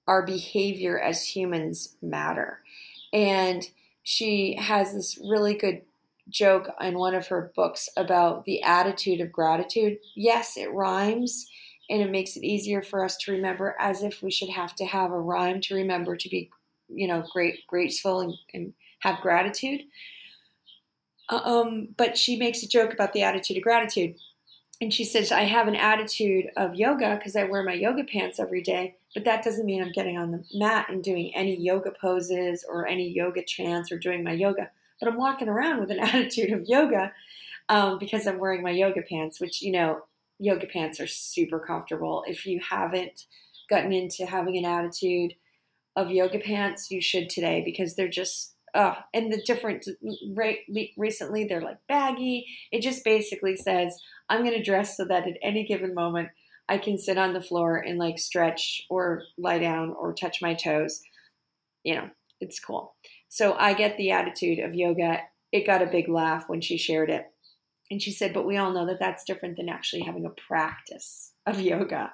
our 0.06 0.24
behavior 0.24 0.98
as 0.98 1.24
humans 1.24 1.96
matter. 2.02 2.58
And 3.12 3.66
she 4.02 4.56
has 4.56 4.92
this 4.92 5.18
really 5.28 5.54
good 5.54 5.82
joke 6.28 6.68
in 6.80 6.98
one 6.98 7.14
of 7.14 7.26
her 7.28 7.52
books 7.54 7.88
about 7.96 8.44
the 8.44 8.62
attitude 8.62 9.20
of 9.20 9.32
gratitude. 9.32 9.98
Yes, 10.16 10.56
it 10.56 10.72
rhymes 10.72 11.48
and 11.90 12.02
it 12.02 12.10
makes 12.10 12.36
it 12.36 12.44
easier 12.44 12.82
for 12.82 13.04
us 13.04 13.16
to 13.18 13.32
remember 13.32 13.76
as 13.78 14.02
if 14.02 14.22
we 14.22 14.30
should 14.30 14.48
have 14.48 14.74
to 14.76 14.86
have 14.86 15.10
a 15.10 15.20
rhyme 15.20 15.60
to 15.62 15.74
remember 15.74 16.16
to 16.16 16.28
be, 16.28 16.50
you 16.88 17.06
know, 17.06 17.24
great, 17.32 17.66
graceful 17.66 18.20
and, 18.20 18.34
and 18.54 18.72
have 19.00 19.20
gratitude. 19.20 19.82
Um, 21.38 21.88
but 21.96 22.16
she 22.16 22.36
makes 22.36 22.62
a 22.62 22.68
joke 22.68 22.92
about 22.92 23.12
the 23.12 23.22
attitude 23.22 23.56
of 23.56 23.62
gratitude. 23.62 24.16
And 24.80 24.92
she 24.92 25.04
says, 25.04 25.30
I 25.30 25.42
have 25.42 25.68
an 25.68 25.76
attitude 25.76 26.50
of 26.56 26.74
yoga 26.74 27.16
because 27.16 27.36
I 27.36 27.44
wear 27.44 27.62
my 27.62 27.72
yoga 27.72 28.02
pants 28.04 28.40
every 28.40 28.62
day, 28.62 28.96
but 29.14 29.24
that 29.24 29.44
doesn't 29.44 29.64
mean 29.64 29.80
I'm 29.80 29.92
getting 29.92 30.18
on 30.18 30.32
the 30.32 30.44
mat 30.54 30.86
and 30.88 31.04
doing 31.04 31.32
any 31.34 31.56
yoga 31.56 31.92
poses 31.92 32.64
or 32.68 32.86
any 32.86 33.08
yoga 33.08 33.44
chants 33.44 33.92
or 33.92 33.98
doing 33.98 34.24
my 34.24 34.32
yoga. 34.32 34.70
But 34.98 35.08
I'm 35.08 35.16
walking 35.16 35.48
around 35.48 35.80
with 35.80 35.90
an 35.90 35.98
attitude 36.00 36.52
of 36.52 36.66
yoga 36.66 37.12
um, 37.68 37.98
because 37.98 38.26
I'm 38.26 38.38
wearing 38.38 38.62
my 38.62 38.70
yoga 38.70 39.02
pants, 39.02 39.40
which, 39.40 39.62
you 39.62 39.72
know, 39.72 40.02
yoga 40.38 40.66
pants 40.66 40.98
are 40.98 41.06
super 41.06 41.60
comfortable. 41.60 42.24
If 42.26 42.44
you 42.44 42.60
haven't 42.68 43.26
gotten 43.70 43.92
into 43.92 44.26
having 44.26 44.56
an 44.56 44.64
attitude 44.64 45.34
of 45.94 46.10
yoga 46.10 46.40
pants, 46.40 46.90
you 46.90 47.00
should 47.00 47.30
today 47.30 47.62
because 47.64 47.94
they're 47.94 48.08
just 48.08 48.51
uh, 48.74 48.94
and 49.12 49.32
the 49.32 49.42
different 49.42 49.86
recently 50.96 51.44
they're 51.44 51.60
like 51.60 51.78
baggy. 51.88 52.46
It 52.70 52.82
just 52.82 53.04
basically 53.04 53.56
says 53.56 53.98
I'm 54.28 54.44
going 54.44 54.56
to 54.56 54.62
dress 54.62 54.96
so 54.96 55.04
that 55.06 55.26
at 55.28 55.36
any 55.42 55.64
given 55.66 55.94
moment 55.94 56.28
I 56.68 56.78
can 56.78 56.96
sit 56.96 57.18
on 57.18 57.34
the 57.34 57.42
floor 57.42 57.76
and 57.76 57.98
like 57.98 58.18
stretch 58.18 58.82
or 58.88 59.24
lie 59.36 59.58
down 59.58 59.94
or 59.98 60.14
touch 60.14 60.40
my 60.40 60.54
toes. 60.54 61.02
You 61.84 61.96
know, 61.96 62.10
it's 62.40 62.60
cool. 62.60 62.94
So 63.28 63.54
I 63.58 63.74
get 63.74 63.96
the 63.96 64.12
attitude 64.12 64.58
of 64.58 64.74
yoga. 64.74 65.18
It 65.52 65.66
got 65.66 65.82
a 65.82 65.86
big 65.86 66.08
laugh 66.08 66.44
when 66.48 66.60
she 66.60 66.78
shared 66.78 67.10
it. 67.10 67.26
And 67.90 68.00
she 68.00 68.10
said, 68.10 68.32
but 68.32 68.46
we 68.46 68.56
all 68.56 68.72
know 68.72 68.86
that 68.86 69.00
that's 69.00 69.24
different 69.24 69.58
than 69.58 69.68
actually 69.68 70.02
having 70.02 70.24
a 70.24 70.30
practice 70.48 71.32
of 71.46 71.60
yoga. 71.60 72.10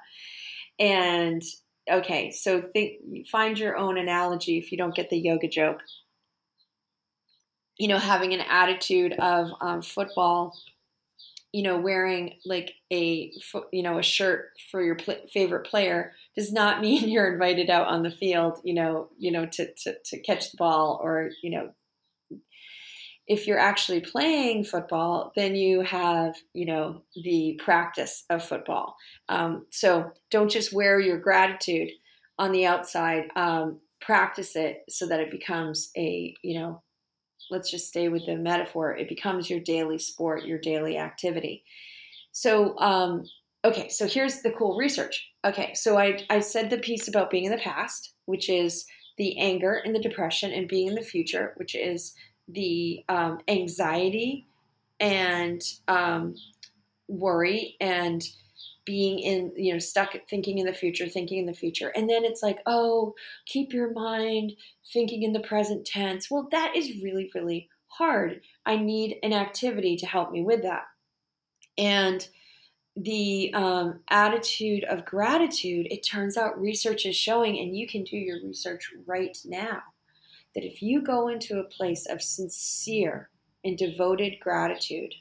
And 0.81 1.43
okay, 1.91 2.31
so 2.33 2.63
think, 2.73 3.29
find 3.31 3.59
your 3.59 3.77
own 3.77 3.97
analogy 3.97 4.59
if 4.59 4.73
you 4.73 4.79
don't 4.79 4.95
get 4.95 5.11
the 5.11 5.19
yoga 5.19 5.49
joke. 5.49 5.79
You 7.79 7.89
know, 7.89 7.99
having 7.99 8.35
an 8.35 8.41
attitude 8.41 9.13
of 9.15 9.51
um, 9.61 9.83
football, 9.83 10.59
you 11.53 11.63
know, 11.63 11.79
wearing 11.79 12.35
like 12.45 12.75
a 12.93 13.33
you 13.73 13.83
know 13.83 13.99
a 13.99 14.03
shirt 14.03 14.51
for 14.71 14.83
your 14.83 14.97
pl- 14.97 15.27
favorite 15.33 15.67
player 15.67 16.13
does 16.37 16.53
not 16.53 16.81
mean 16.83 17.09
you're 17.09 17.33
invited 17.33 17.71
out 17.71 17.87
on 17.87 18.03
the 18.03 18.11
field. 18.11 18.61
You 18.65 18.75
know, 18.75 19.09
you 19.19 19.31
know 19.31 19.47
to 19.47 19.73
to 19.85 19.97
to 20.05 20.21
catch 20.21 20.51
the 20.51 20.57
ball 20.57 21.01
or 21.03 21.31
you 21.43 21.51
know 21.51 21.73
if 23.29 23.47
you're 23.47 23.59
actually 23.59 24.01
playing 24.01 24.65
football, 24.65 25.33
then 25.37 25.55
you 25.55 25.83
have, 25.83 26.35
you 26.55 26.65
know, 26.65 27.03
the 27.23 27.61
practice 27.63 28.25
of 28.31 28.43
football. 28.43 28.97
Um, 29.29 29.67
so 29.71 30.11
don't 30.31 30.51
just 30.51 30.73
wear 30.73 30.99
your 30.99 31.19
gratitude 31.19 31.91
on 32.39 32.53
the 32.53 32.65
outside. 32.65 33.25
Um, 33.37 33.81
practice 34.01 34.57
it 34.57 34.85
so 34.89 35.07
that 35.07 35.21
it 35.21 35.31
becomes 35.31 35.91
a, 35.97 36.35
you 36.43 36.59
know, 36.59 36.83
let's 37.51 37.71
just 37.71 37.89
stay 37.89 38.09
with 38.09 38.27
the 38.27 38.37
metaphor. 38.37 38.97
It 38.97 39.09
becomes 39.09 39.49
your 39.49 39.61
daily 39.61 39.99
sport, 39.99 40.45
your 40.45 40.59
daily 40.59 40.99
activity. 40.99 41.65
So, 42.33 42.79
um, 42.79 43.25
okay, 43.65 43.89
so 43.89 44.07
here's 44.07 44.43
the 44.43 44.53
cool 44.53 44.77
research. 44.77 45.31
Okay, 45.45 45.75
so 45.75 45.99
I, 45.99 46.25
I 46.31 46.41
said 46.41 46.71
the 46.71 46.79
piece 46.79 47.09
about 47.09 47.31
being 47.31 47.45
in 47.45 47.51
the 47.51 47.59
past, 47.59 48.13
which 48.27 48.49
is 48.49 48.87
the 49.17 49.39
anger 49.39 49.83
and 49.85 49.95
the 49.95 50.01
depression, 50.01 50.53
and 50.53 50.69
being 50.69 50.89
in 50.89 50.95
the 50.95 51.03
future, 51.03 51.55
which 51.57 51.75
is 51.75 52.15
the 52.49 53.05
um, 53.09 53.39
anxiety 53.49 54.47
and 55.01 55.63
um, 55.89 56.35
worry 57.09 57.77
and 57.81 58.23
being 58.89 59.19
in 59.19 59.53
you 59.55 59.71
know 59.71 59.79
stuck 59.79 60.17
thinking 60.31 60.57
in 60.57 60.65
the 60.65 60.73
future 60.73 61.07
thinking 61.07 61.39
in 61.39 61.45
the 61.45 61.53
future. 61.53 61.89
And 61.89 62.09
then 62.09 62.25
it's 62.25 62.43
like 62.43 62.61
oh 62.65 63.15
keep 63.45 63.75
your 63.75 63.93
mind 63.93 64.53
thinking 64.95 65.23
in 65.23 65.35
the 65.35 65.41
present 65.41 65.87
tense. 65.87 66.31
Well 66.31 66.49
that 66.53 66.75
is 66.75 67.03
really 67.03 67.31
really 67.35 67.69
hard. 67.89 68.41
I 68.65 68.77
need 68.77 69.19
an 69.23 69.35
activity 69.35 69.97
to 69.99 70.07
help 70.07 70.33
me 70.33 70.43
with 70.43 70.63
that. 70.63 70.85
And 71.77 72.27
the 72.97 73.53
um, 73.53 74.01
attitude 74.09 74.85
of 74.85 75.05
gratitude 75.05 75.87
it 75.91 76.01
turns 76.01 76.39
out 76.39 76.59
research 76.59 77.05
is 77.05 77.15
showing 77.15 77.59
and 77.59 77.77
you 77.77 77.87
can 77.87 78.05
do 78.05 78.17
your 78.17 78.43
research 78.43 78.91
right 79.07 79.37
now 79.45 79.83
that 80.55 80.65
if 80.65 80.81
you 80.81 81.03
go 81.03 81.29
into 81.29 81.59
a 81.59 81.65
place 81.65 82.07
of 82.07 82.23
sincere 82.23 83.29
and 83.65 83.77
devoted 83.77 84.41
gratitude, 84.41 85.15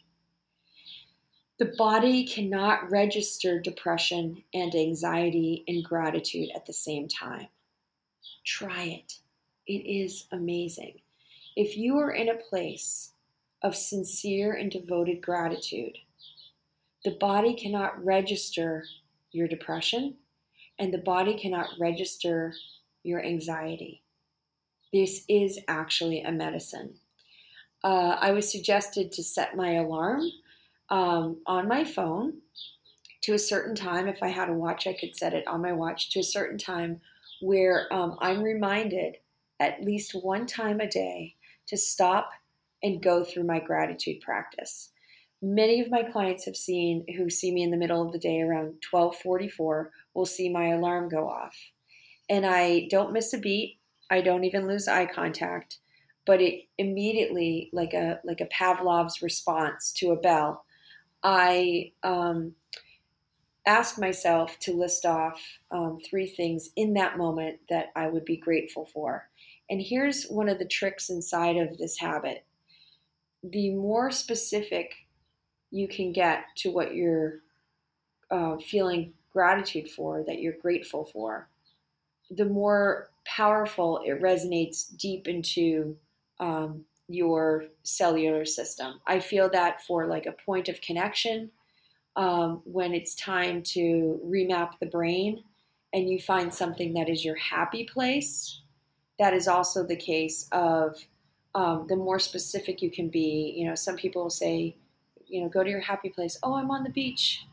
the 1.60 1.74
body 1.78 2.26
cannot 2.26 2.90
register 2.92 3.60
depression 3.60 4.44
and 4.54 4.76
anxiety 4.76 5.64
and 5.68 5.84
gratitude 5.84 6.50
at 6.56 6.66
the 6.66 6.74
same 6.74 7.08
time. 7.08 7.48
Try 8.46 8.84
it. 8.84 9.20
It 9.66 9.86
is 9.86 10.28
amazing. 10.32 11.00
If 11.56 11.76
you 11.76 11.98
are 11.98 12.12
in 12.12 12.30
a 12.30 12.36
place 12.36 13.14
of 13.64 13.76
sincere 13.76 14.54
and 14.54 14.72
devoted 14.72 15.22
gratitude, 15.22 15.98
the 17.04 17.18
body 17.20 17.56
cannot 17.56 18.04
register 18.04 18.86
your 19.32 19.48
depression 19.48 20.16
and 20.80 20.94
the 20.94 21.00
body 21.00 21.34
cannot 21.36 21.70
register 21.80 22.54
your 23.04 23.24
anxiety 23.24 24.04
this 24.94 25.24
is 25.28 25.60
actually 25.68 26.22
a 26.22 26.32
medicine. 26.32 26.96
Uh, 27.84 28.18
I 28.20 28.32
was 28.32 28.52
suggested 28.52 29.12
to 29.12 29.24
set 29.24 29.56
my 29.56 29.74
alarm 29.74 30.24
um, 30.90 31.38
on 31.46 31.68
my 31.68 31.84
phone 31.84 32.34
to 33.24 33.34
a 33.34 33.40
certain 33.40 33.76
time. 33.76 34.08
If 34.08 34.24
I 34.24 34.30
had 34.30 34.50
a 34.50 34.54
watch, 34.54 34.88
I 34.88 34.94
could 34.94 35.16
set 35.16 35.34
it 35.34 35.48
on 35.48 35.62
my 35.62 35.74
watch 35.74 36.12
to 36.12 36.20
a 36.20 36.24
certain 36.24 36.58
time 36.58 37.02
where 37.42 37.92
um, 37.94 38.18
I'm 38.20 38.42
reminded 38.42 39.18
at 39.60 39.84
least 39.84 40.14
one 40.14 40.46
time 40.46 40.80
a 40.80 40.88
day 40.88 41.36
to 41.68 41.78
stop 41.78 42.30
and 42.84 43.02
go 43.02 43.24
through 43.24 43.44
my 43.44 43.60
gratitude 43.60 44.22
practice. 44.22 44.92
Many 45.42 45.82
of 45.82 45.92
my 45.92 46.04
clients 46.04 46.46
have 46.46 46.56
seen 46.56 47.06
who 47.16 47.30
see 47.30 47.52
me 47.52 47.64
in 47.64 47.72
the 47.72 47.78
middle 47.78 48.06
of 48.06 48.12
the 48.12 48.20
day 48.20 48.42
around 48.42 48.76
1244 48.90 49.92
will 50.14 50.26
see 50.26 50.50
my 50.50 50.70
alarm 50.70 51.10
go 51.10 51.28
off. 51.28 51.56
And 52.30 52.46
I 52.46 52.88
don't 52.90 53.14
miss 53.14 53.34
a 53.34 53.38
beat. 53.38 53.80
I 54.10 54.22
don't 54.22 54.44
even 54.44 54.68
lose 54.68 54.88
eye 54.88 55.06
contact, 55.06 55.80
but 56.26 56.42
it 56.42 56.64
immediately, 56.78 57.70
like 57.74 57.94
a 57.94 58.20
like 58.24 58.42
a 58.42 58.46
Pavlov's 58.46 59.22
response 59.22 59.92
to 59.98 60.12
a 60.12 60.16
bell, 60.16 60.66
I 61.24 61.92
um, 62.04 62.54
ask 63.66 64.00
myself 64.00 64.58
to 64.60 64.74
list 64.74 65.06
off 65.06 65.42
um, 65.72 66.00
three 66.10 66.28
things 66.28 66.70
in 66.76 66.94
that 66.94 67.18
moment 67.18 67.60
that 67.70 67.88
I 67.96 68.08
would 68.08 68.26
be 68.26 68.38
grateful 68.38 68.86
for. 68.94 69.30
And 69.70 69.82
here's 69.82 70.26
one 70.28 70.48
of 70.48 70.60
the 70.60 70.66
tricks 70.66 71.10
inside 71.10 71.58
of 71.58 71.78
this 71.78 71.98
habit: 71.98 72.46
the 73.44 73.72
more 73.72 74.12
specific 74.12 74.94
you 75.72 75.88
can 75.88 76.14
get 76.14 76.46
to 76.58 76.72
what 76.72 76.96
you're 76.96 77.40
uh, 78.32 78.58
feeling 78.58 79.14
gratitude 79.34 79.90
for, 79.90 80.24
that 80.24 80.40
you're 80.40 80.54
grateful 80.62 81.06
for, 81.12 81.50
the 82.32 82.46
more 82.46 83.10
powerful 83.26 84.02
it 84.06 84.22
resonates 84.22 84.96
deep 84.98 85.28
into 85.28 85.96
um, 86.40 86.86
your 87.08 87.66
cellular 87.84 88.46
system. 88.46 89.00
I 89.08 89.20
feel 89.20 89.50
that 89.50 89.84
for 89.86 90.08
like 90.08 90.26
a 90.26 90.32
point 90.46 90.70
of 90.70 90.82
connection 90.82 91.52
um, 92.16 92.62
when 92.66 92.94
it's 92.94 93.16
time 93.16 93.62
to 93.64 94.20
remap 94.26 94.80
the 94.80 94.88
brain 94.88 95.44
and 95.94 96.10
you 96.10 96.20
find 96.20 96.54
something 96.54 96.94
that 96.94 97.10
is 97.10 97.24
your 97.24 97.36
happy 97.36 97.86
place. 97.86 98.62
That 99.20 99.34
is 99.34 99.48
also 99.48 99.86
the 99.86 99.96
case 99.96 100.48
of 100.52 100.98
um, 101.56 101.86
the 101.88 101.96
more 101.96 102.20
specific 102.20 102.82
you 102.82 102.92
can 102.92 103.10
be. 103.10 103.54
You 103.58 103.68
know, 103.68 103.76
some 103.76 103.96
people 103.96 104.24
will 104.24 104.30
say, 104.30 104.76
you 105.28 105.42
know, 105.42 105.50
go 105.50 105.64
to 105.64 105.70
your 105.70 105.80
happy 105.82 106.10
place. 106.10 106.38
Oh, 106.44 106.56
I'm 106.56 106.72
on 106.72 106.84
the 106.84 106.90
beach. 106.90 107.46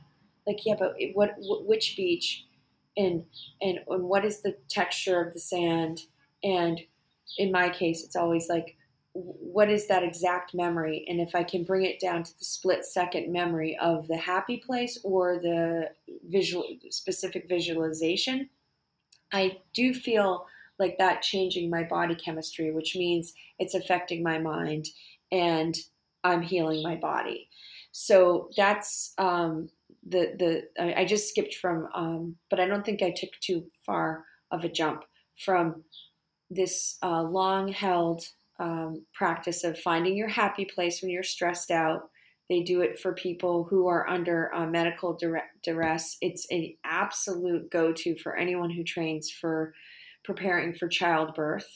Like, 0.47 0.67
yeah, 0.67 0.75
but 0.79 0.95
what? 1.15 1.35
Which 1.39 1.97
beach? 1.97 2.45
and 2.97 3.25
and 3.61 3.81
and 3.89 4.05
what 4.05 4.25
is 4.25 4.41
the 4.41 4.57
texture 4.69 5.21
of 5.21 5.33
the 5.33 5.41
sand 5.41 6.03
and 6.43 6.81
in 7.39 7.51
my 7.51 7.69
case 7.69 8.05
it's 8.05 8.17
always 8.17 8.49
like 8.49 8.77
what 9.15 9.71
is 9.71 9.87
that 9.87 10.03
exact 10.03 10.55
memory? 10.55 11.05
And 11.09 11.21
if 11.21 11.35
i 11.35 11.43
can 11.43 11.65
bring 11.65 11.85
it 11.85 12.01
down 12.01 12.23
to 12.25 12.39
the 12.39 12.45
split 12.45 12.85
second 12.85 13.33
memory 13.33 13.77
of 13.81 14.09
the 14.09 14.17
happy 14.17 14.57
place 14.57 14.99
or 15.05 15.39
the 15.39 15.91
visual 16.29 16.65
specific 16.91 17.49
visualization 17.49 18.49
i 19.33 19.59
do 19.73 19.95
feel 19.95 20.47
like 20.79 20.99
that 20.99 21.23
changing 21.23 21.71
my 21.71 21.85
body 21.85 22.15
chemistry 22.15 22.73
which 22.73 22.97
means 22.97 23.35
it's 23.59 23.75
affecting 23.75 24.23
my 24.23 24.39
mind 24.39 24.89
and 25.31 25.77
i'm 26.25 26.43
healing 26.43 26.83
my 26.83 26.97
body. 26.97 27.49
So 27.97 28.51
that's 28.57 29.15
um, 29.19 29.69
the 30.05 30.35
the 30.37 30.97
I 30.99 31.05
just 31.05 31.29
skipped 31.29 31.55
from, 31.55 31.89
um, 31.95 32.37
but 32.51 32.59
I 32.59 32.67
don't 32.67 32.85
think 32.85 33.03
I 33.03 33.11
took 33.11 33.31
too 33.41 33.67
far 33.87 34.25
of 34.51 34.65
a 34.65 34.69
jump 34.69 35.05
from 35.39 35.85
this 36.51 36.99
uh, 37.05 37.23
long 37.23 37.69
held 37.69 38.25
um, 38.59 39.05
practice 39.15 39.65
of 39.65 39.79
finding 39.79 40.17
your 40.17 40.29
happy 40.29 40.65
place 40.65 41.03
when 41.03 41.11
you're 41.11 41.23
stressed 41.23 41.71
out. 41.71 42.11
They 42.49 42.63
do 42.63 42.83
it 42.83 43.01
for 43.01 43.15
people 43.15 43.65
who 43.65 43.87
are 43.89 44.09
under 44.09 44.55
uh, 44.55 44.67
medical 44.67 45.19
duress. 45.63 46.17
It's 46.21 46.47
an 46.51 46.75
absolute 46.85 47.71
go 47.71 47.93
to 47.93 48.17
for 48.17 48.37
anyone 48.37 48.71
who 48.71 48.85
trains 48.85 49.31
for 49.31 49.73
preparing 50.25 50.75
for 50.75 50.89
childbirth. 50.89 51.67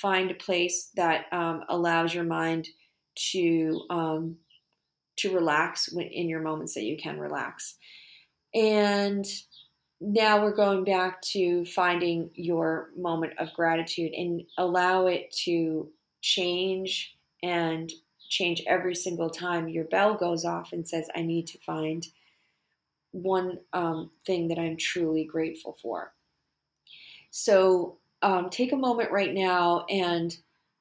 Find 0.00 0.30
a 0.30 0.34
place 0.34 0.90
that 0.96 1.26
um, 1.32 1.64
allows 1.68 2.14
your 2.14 2.24
mind 2.24 2.68
to 3.32 3.80
um, 3.90 4.36
to 5.18 5.34
relax 5.34 5.92
when, 5.92 6.06
in 6.06 6.28
your 6.28 6.42
moments 6.42 6.74
that 6.74 6.84
you 6.84 6.96
can 6.96 7.18
relax. 7.18 7.76
And 8.54 9.24
now 10.00 10.42
we're 10.42 10.54
going 10.54 10.84
back 10.84 11.22
to 11.22 11.64
finding 11.66 12.30
your 12.34 12.90
moment 12.96 13.32
of 13.38 13.52
gratitude 13.54 14.12
and 14.12 14.42
allow 14.58 15.06
it 15.06 15.34
to 15.44 15.88
change 16.26 17.16
and 17.44 17.92
change 18.28 18.60
every 18.66 18.96
single 18.96 19.30
time 19.30 19.68
your 19.68 19.84
bell 19.84 20.14
goes 20.14 20.44
off 20.44 20.72
and 20.72 20.86
says, 20.86 21.08
I 21.14 21.22
need 21.22 21.46
to 21.48 21.58
find 21.60 22.04
one 23.12 23.60
um, 23.72 24.10
thing 24.26 24.48
that 24.48 24.58
I'm 24.58 24.76
truly 24.76 25.24
grateful 25.24 25.76
for. 25.80 26.12
So 27.30 27.98
um, 28.22 28.50
take 28.50 28.72
a 28.72 28.76
moment 28.76 29.12
right 29.12 29.32
now 29.32 29.86
and 29.88 30.36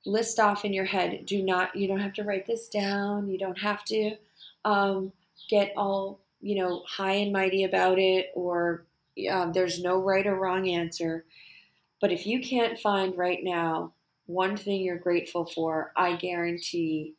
list 0.07 0.39
off 0.39 0.65
in 0.65 0.73
your 0.73 0.85
head. 0.85 1.25
Do 1.27 1.43
not, 1.43 1.75
you 1.75 1.87
don't 1.87 1.99
have 1.99 2.13
to 2.13 2.23
write 2.23 2.47
this 2.47 2.67
down. 2.67 3.29
You 3.29 3.37
don't 3.37 3.59
have 3.59 3.83
to 3.85 4.15
um, 4.65 5.11
get 5.47 5.73
all, 5.77 6.21
you 6.41 6.55
know, 6.55 6.81
high 6.87 7.13
and 7.13 7.31
mighty 7.31 7.65
about 7.65 7.99
it 7.99 8.31
or 8.33 8.85
um, 9.29 9.53
there's 9.53 9.79
no 9.79 9.99
right 10.01 10.25
or 10.25 10.39
wrong 10.39 10.67
answer. 10.67 11.23
But 12.01 12.11
if 12.11 12.25
you 12.25 12.41
can't 12.41 12.79
find 12.79 13.15
right 13.15 13.43
now 13.43 13.93
one 14.25 14.57
thing 14.57 14.81
you're 14.81 14.97
grateful 14.97 15.45
for, 15.45 15.91
I 15.95 16.15
guarantee 16.15 17.13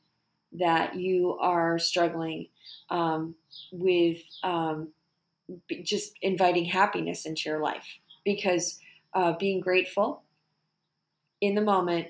that 0.52 0.96
you 0.96 1.36
are 1.40 1.78
struggling 1.78 2.48
um, 2.90 3.34
with 3.72 4.18
um, 4.42 4.88
just 5.82 6.12
inviting 6.22 6.64
happiness 6.64 7.26
into 7.26 7.48
your 7.48 7.60
life 7.60 7.86
because 8.24 8.78
uh, 9.14 9.32
being 9.38 9.60
grateful 9.60 10.22
in 11.40 11.54
the 11.54 11.60
moment 11.60 12.08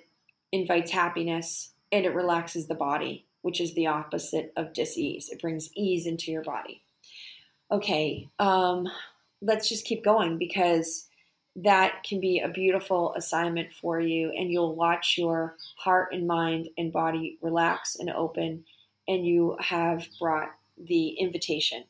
invites 0.52 0.90
happiness 0.90 1.72
and 1.92 2.04
it 2.04 2.14
relaxes 2.14 2.66
the 2.66 2.74
body, 2.74 3.26
which 3.42 3.60
is 3.60 3.74
the 3.74 3.86
opposite 3.86 4.52
of 4.56 4.72
dis-ease. 4.72 5.28
It 5.28 5.40
brings 5.40 5.70
ease 5.74 6.06
into 6.06 6.30
your 6.30 6.42
body. 6.42 6.82
Okay, 7.70 8.28
um, 8.38 8.88
let's 9.42 9.68
just 9.68 9.84
keep 9.84 10.04
going 10.04 10.38
because 10.38 11.08
that 11.56 12.04
can 12.04 12.20
be 12.20 12.40
a 12.40 12.48
beautiful 12.48 13.14
assignment 13.14 13.72
for 13.72 13.98
you, 13.98 14.30
and 14.30 14.50
you'll 14.50 14.76
watch 14.76 15.16
your 15.16 15.56
heart 15.78 16.12
and 16.12 16.26
mind 16.26 16.68
and 16.76 16.92
body 16.92 17.38
relax 17.40 17.96
and 17.96 18.10
open, 18.10 18.64
and 19.08 19.26
you 19.26 19.56
have 19.60 20.06
brought 20.20 20.50
the 20.76 21.08
invitation. 21.08 21.84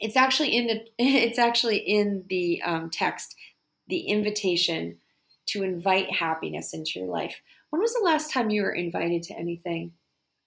It's 0.00 0.16
actually 0.16 0.56
in 0.56 0.66
the 0.68 0.84
it's 0.98 1.38
actually 1.38 1.78
in 1.78 2.24
the 2.28 2.62
um, 2.62 2.90
text, 2.90 3.34
the 3.88 4.00
invitation 4.00 4.98
to 5.46 5.62
invite 5.62 6.10
happiness 6.10 6.72
into 6.72 7.00
your 7.00 7.08
life. 7.08 7.40
When 7.70 7.82
was 7.82 7.94
the 7.94 8.04
last 8.04 8.32
time 8.32 8.50
you 8.50 8.62
were 8.62 8.72
invited 8.72 9.24
to 9.24 9.34
anything? 9.34 9.92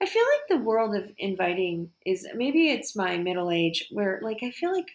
I 0.02 0.06
feel 0.06 0.24
like 0.24 0.60
the 0.60 0.66
world 0.66 0.96
of 0.96 1.12
inviting 1.18 1.90
is 2.06 2.28
maybe 2.36 2.70
it's 2.70 2.96
my 2.96 3.18
middle 3.18 3.52
age 3.52 3.88
where 3.92 4.20
like 4.24 4.40
I 4.42 4.52
feel 4.52 4.72
like 4.72 4.88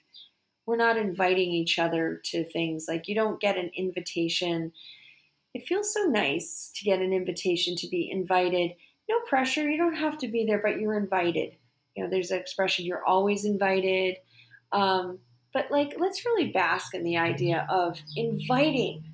we're 0.66 0.76
not 0.76 0.96
inviting 0.96 1.50
each 1.50 1.78
other 1.78 2.20
to 2.26 2.44
things. 2.50 2.86
Like 2.88 3.08
you 3.08 3.14
don't 3.14 3.40
get 3.40 3.56
an 3.56 3.70
invitation. 3.76 4.72
It 5.54 5.66
feels 5.66 5.92
so 5.92 6.04
nice 6.04 6.70
to 6.76 6.84
get 6.84 7.00
an 7.00 7.12
invitation 7.12 7.76
to 7.76 7.88
be 7.88 8.10
invited. 8.10 8.72
No 9.08 9.20
pressure. 9.26 9.68
You 9.68 9.76
don't 9.76 9.96
have 9.96 10.18
to 10.18 10.28
be 10.28 10.46
there, 10.46 10.60
but 10.62 10.80
you're 10.80 10.98
invited. 10.98 11.56
You 11.96 12.04
know, 12.04 12.10
there's 12.10 12.30
an 12.30 12.38
expression, 12.38 12.86
you're 12.86 13.04
always 13.04 13.44
invited. 13.44 14.16
Um, 14.72 15.18
but 15.52 15.70
like, 15.70 15.94
let's 15.98 16.24
really 16.24 16.50
bask 16.50 16.94
in 16.94 17.04
the 17.04 17.18
idea 17.18 17.66
of 17.68 17.98
inviting 18.16 19.04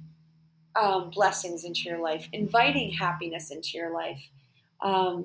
um, 0.77 1.11
blessings 1.11 1.65
into 1.65 1.83
your 1.85 1.99
life, 1.99 2.29
inviting 2.33 2.93
happiness 2.93 3.51
into 3.51 3.71
your 3.75 3.93
life, 3.93 4.23
um, 4.81 5.25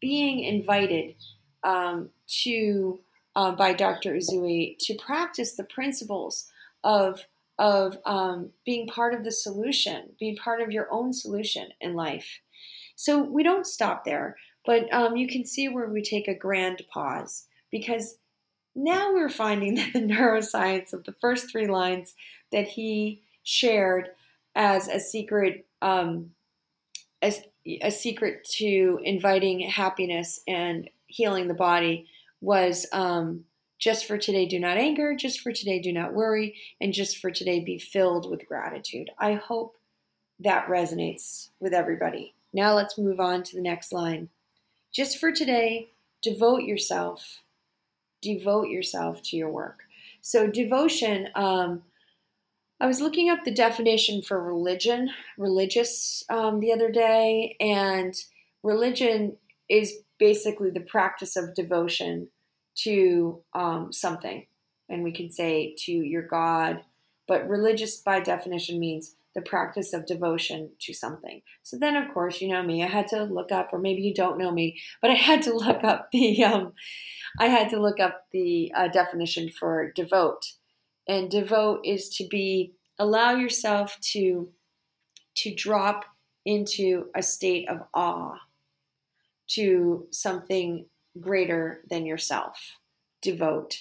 being 0.00 0.44
invited 0.44 1.16
um, 1.64 2.10
to 2.26 3.00
uh, 3.34 3.52
by 3.52 3.72
Dr. 3.72 4.14
Usui 4.14 4.76
to 4.78 4.94
practice 4.94 5.54
the 5.54 5.64
principles 5.64 6.48
of 6.84 7.24
of 7.58 7.98
um, 8.06 8.50
being 8.64 8.88
part 8.88 9.14
of 9.14 9.24
the 9.24 9.30
solution, 9.30 10.10
being 10.18 10.36
part 10.36 10.60
of 10.60 10.72
your 10.72 10.88
own 10.90 11.12
solution 11.12 11.68
in 11.80 11.94
life. 11.94 12.40
So 12.96 13.22
we 13.22 13.42
don't 13.42 13.66
stop 13.66 14.04
there, 14.04 14.36
but 14.64 14.92
um, 14.92 15.16
you 15.16 15.28
can 15.28 15.44
see 15.44 15.68
where 15.68 15.88
we 15.88 16.02
take 16.02 16.26
a 16.28 16.34
grand 16.34 16.82
pause 16.92 17.46
because 17.70 18.16
now 18.74 19.12
we're 19.12 19.28
finding 19.28 19.74
that 19.76 19.92
the 19.92 20.00
neuroscience 20.00 20.92
of 20.92 21.04
the 21.04 21.14
first 21.20 21.50
three 21.50 21.66
lines 21.66 22.14
that 22.50 22.66
he 22.68 23.22
shared 23.42 24.08
as 24.54 24.88
a 24.88 25.00
secret 25.00 25.66
um, 25.80 26.30
as 27.20 27.42
a 27.80 27.90
secret 27.90 28.44
to 28.44 28.98
inviting 29.04 29.60
happiness 29.60 30.40
and 30.48 30.90
healing 31.06 31.46
the 31.46 31.54
body 31.54 32.08
was 32.42 32.86
um, 32.92 33.44
just 33.78 34.04
for 34.04 34.18
today, 34.18 34.44
do 34.44 34.60
not 34.60 34.76
anger, 34.76 35.14
just 35.16 35.40
for 35.40 35.52
today, 35.52 35.78
do 35.78 35.92
not 35.92 36.12
worry, 36.12 36.56
and 36.80 36.92
just 36.92 37.18
for 37.18 37.30
today, 37.30 37.60
be 37.60 37.78
filled 37.78 38.28
with 38.28 38.46
gratitude. 38.46 39.08
I 39.18 39.34
hope 39.34 39.76
that 40.40 40.66
resonates 40.66 41.48
with 41.60 41.72
everybody. 41.72 42.34
Now 42.52 42.74
let's 42.74 42.98
move 42.98 43.20
on 43.20 43.42
to 43.44 43.56
the 43.56 43.62
next 43.62 43.92
line. 43.92 44.28
Just 44.92 45.18
for 45.18 45.32
today, 45.32 45.92
devote 46.20 46.64
yourself, 46.64 47.42
devote 48.20 48.68
yourself 48.68 49.22
to 49.22 49.36
your 49.36 49.50
work. 49.50 49.80
So, 50.20 50.46
devotion, 50.46 51.28
um, 51.34 51.82
I 52.80 52.86
was 52.86 53.00
looking 53.00 53.30
up 53.30 53.44
the 53.44 53.54
definition 53.54 54.22
for 54.22 54.42
religion, 54.42 55.10
religious, 55.38 56.24
um, 56.28 56.60
the 56.60 56.72
other 56.72 56.90
day, 56.90 57.56
and 57.60 58.14
religion 58.62 59.36
is 59.68 59.94
basically 60.18 60.70
the 60.70 60.80
practice 60.80 61.36
of 61.36 61.54
devotion 61.54 62.28
to 62.74 63.42
um, 63.54 63.92
something. 63.92 64.46
And 64.88 65.02
we 65.02 65.12
can 65.12 65.30
say 65.30 65.74
to 65.80 65.92
your 65.92 66.22
God, 66.22 66.82
but 67.28 67.48
religious 67.48 67.98
by 67.98 68.20
definition 68.20 68.78
means 68.78 69.14
the 69.34 69.42
practice 69.42 69.92
of 69.92 70.06
devotion 70.06 70.70
to 70.80 70.92
something. 70.92 71.40
So 71.62 71.78
then, 71.78 71.96
of 71.96 72.12
course, 72.12 72.40
you 72.40 72.48
know 72.48 72.62
me, 72.62 72.82
I 72.82 72.88
had 72.88 73.08
to 73.08 73.24
look 73.24 73.50
up, 73.50 73.70
or 73.72 73.78
maybe 73.78 74.02
you 74.02 74.12
don't 74.12 74.38
know 74.38 74.50
me, 74.50 74.78
but 75.00 75.10
I 75.10 75.14
had 75.14 75.42
to 75.42 75.54
look 75.56 75.82
up 75.84 76.10
the, 76.12 76.44
um, 76.44 76.72
I 77.38 77.46
had 77.46 77.70
to 77.70 77.80
look 77.80 78.00
up 78.00 78.26
the 78.32 78.72
uh, 78.76 78.88
definition 78.88 79.48
for 79.48 79.90
devote. 79.92 80.52
And 81.08 81.30
devote 81.30 81.80
is 81.84 82.08
to 82.16 82.26
be, 82.28 82.74
allow 82.98 83.34
yourself 83.34 83.98
to, 84.12 84.50
to 85.36 85.54
drop 85.54 86.04
into 86.44 87.06
a 87.14 87.22
state 87.22 87.68
of 87.68 87.82
awe 87.94 88.34
to 89.48 90.06
something 90.10 90.86
greater 91.20 91.82
than 91.88 92.06
yourself. 92.06 92.78
Devote. 93.20 93.78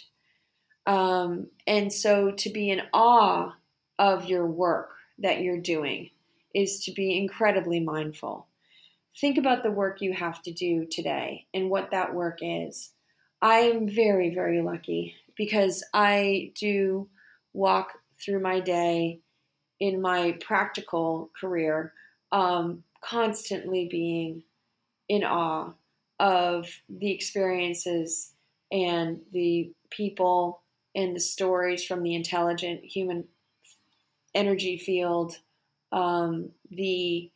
Um, 0.85 1.47
and 1.67 1.91
so 1.91 2.31
to 2.31 2.49
be 2.49 2.69
in 2.69 2.81
awe 2.93 3.53
of 3.99 4.25
your 4.25 4.45
work 4.45 4.95
that 5.19 5.41
you're 5.41 5.61
doing 5.61 6.09
is 6.53 6.83
to 6.85 6.91
be 6.91 7.17
incredibly 7.17 7.79
mindful. 7.79 8.47
Think 9.19 9.37
about 9.37 9.63
the 9.63 9.71
work 9.71 10.01
you 10.01 10.13
have 10.13 10.41
to 10.43 10.51
do 10.51 10.85
today 10.85 11.45
and 11.53 11.69
what 11.69 11.91
that 11.91 12.13
work 12.13 12.39
is. 12.41 12.91
I 13.41 13.59
am 13.59 13.87
very, 13.87 14.33
very 14.33 14.61
lucky 14.61 15.15
because 15.35 15.83
I 15.93 16.51
do 16.55 17.09
walk 17.53 17.93
through 18.23 18.39
my 18.39 18.59
day 18.59 19.19
in 19.79 20.01
my 20.01 20.37
practical 20.41 21.31
career, 21.39 21.93
um, 22.31 22.83
constantly 23.01 23.87
being 23.89 24.43
in 25.09 25.23
awe 25.23 25.71
of 26.21 26.67
the 26.87 27.11
experiences 27.11 28.33
and 28.71 29.19
the 29.33 29.71
people 29.89 30.61
and 30.95 31.15
the 31.15 31.19
stories 31.19 31.83
from 31.83 32.03
the 32.03 32.13
intelligent 32.13 32.83
human 32.83 33.25
energy 34.35 34.77
field, 34.77 35.33
um, 35.91 36.51
the 36.69 37.31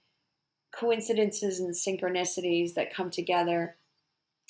coincidences 0.71 1.59
and 1.59 1.73
synchronicities 1.73 2.75
that 2.75 2.93
come 2.93 3.09
together, 3.09 3.75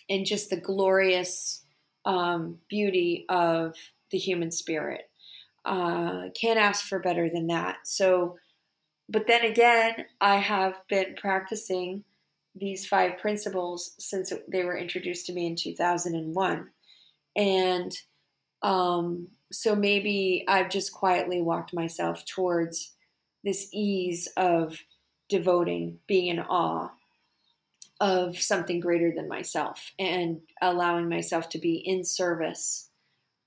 and 0.09 0.25
just 0.25 0.49
the 0.49 0.57
glorious 0.57 1.63
um, 2.03 2.57
beauty 2.69 3.25
of 3.29 3.75
the 4.11 4.17
human 4.17 4.51
spirit. 4.51 5.09
Uh, 5.63 6.25
can't 6.39 6.59
ask 6.59 6.85
for 6.85 6.99
better 6.99 7.29
than 7.29 7.47
that. 7.47 7.77
So, 7.85 8.37
but 9.07 9.27
then 9.27 9.45
again, 9.45 10.05
I 10.19 10.35
have 10.35 10.75
been 10.89 11.15
practicing 11.15 12.03
these 12.55 12.85
five 12.87 13.17
principles 13.17 13.95
since 13.99 14.31
they 14.47 14.63
were 14.63 14.77
introduced 14.77 15.25
to 15.25 15.33
me 15.33 15.47
in 15.47 15.55
2001. 15.55 16.69
And 17.35 17.97
um, 18.61 19.27
so 19.51 19.75
maybe 19.75 20.45
I've 20.47 20.69
just 20.69 20.93
quietly 20.93 21.41
walked 21.41 21.73
myself 21.73 22.23
towards 22.25 22.93
this 23.43 23.67
ease 23.73 24.27
of 24.37 24.77
devoting, 25.29 25.99
being 26.07 26.27
in 26.27 26.39
awe 26.39 26.89
of 28.01 28.37
something 28.37 28.79
greater 28.79 29.13
than 29.15 29.27
myself 29.27 29.91
and 29.99 30.41
allowing 30.61 31.07
myself 31.07 31.49
to 31.49 31.57
be 31.57 31.75
in 31.75 32.03
service 32.03 32.89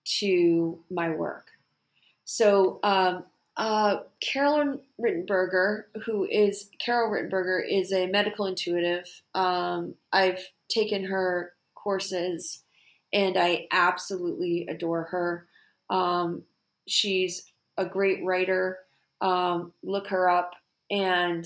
to 0.04 0.78
my 0.90 1.10
work. 1.10 1.48
So 2.24 2.80
um, 2.82 3.24
uh, 3.58 4.02
Carolyn 4.20 4.80
Rittenberger, 5.00 5.84
who 6.04 6.24
is 6.24 6.70
Carol 6.80 7.10
Rittenberger, 7.10 7.60
is 7.68 7.92
a 7.92 8.06
medical 8.06 8.46
intuitive. 8.46 9.06
Um, 9.34 9.94
I've 10.12 10.40
taken 10.68 11.04
her 11.04 11.52
courses, 11.74 12.62
and 13.12 13.36
I 13.36 13.66
absolutely 13.72 14.66
adore 14.68 15.04
her. 15.10 15.46
Um, 15.90 16.44
she's 16.86 17.52
a 17.76 17.84
great 17.84 18.24
writer. 18.24 18.78
Um, 19.20 19.72
look 19.82 20.06
her 20.08 20.30
up, 20.30 20.52
and 20.88 21.44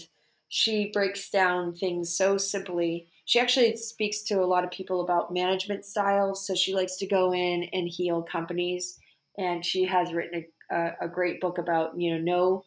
she 0.48 0.90
breaks 0.92 1.30
down 1.30 1.74
things 1.74 2.14
so 2.14 2.36
simply. 2.36 3.08
She 3.24 3.40
actually 3.40 3.74
speaks 3.76 4.22
to 4.24 4.42
a 4.42 4.44
lot 4.44 4.64
of 4.64 4.70
people 4.70 5.00
about 5.00 5.32
management 5.32 5.86
styles. 5.86 6.46
So 6.46 6.54
she 6.54 6.74
likes 6.74 6.98
to 6.98 7.06
go 7.06 7.32
in 7.32 7.64
and 7.72 7.88
heal 7.88 8.20
companies, 8.20 8.98
and 9.38 9.64
she 9.64 9.86
has 9.86 10.12
written 10.12 10.44
a 10.72 10.92
a, 11.02 11.08
great 11.08 11.40
book 11.40 11.58
about 11.58 11.98
you 11.98 12.12
know 12.12 12.20
know 12.20 12.64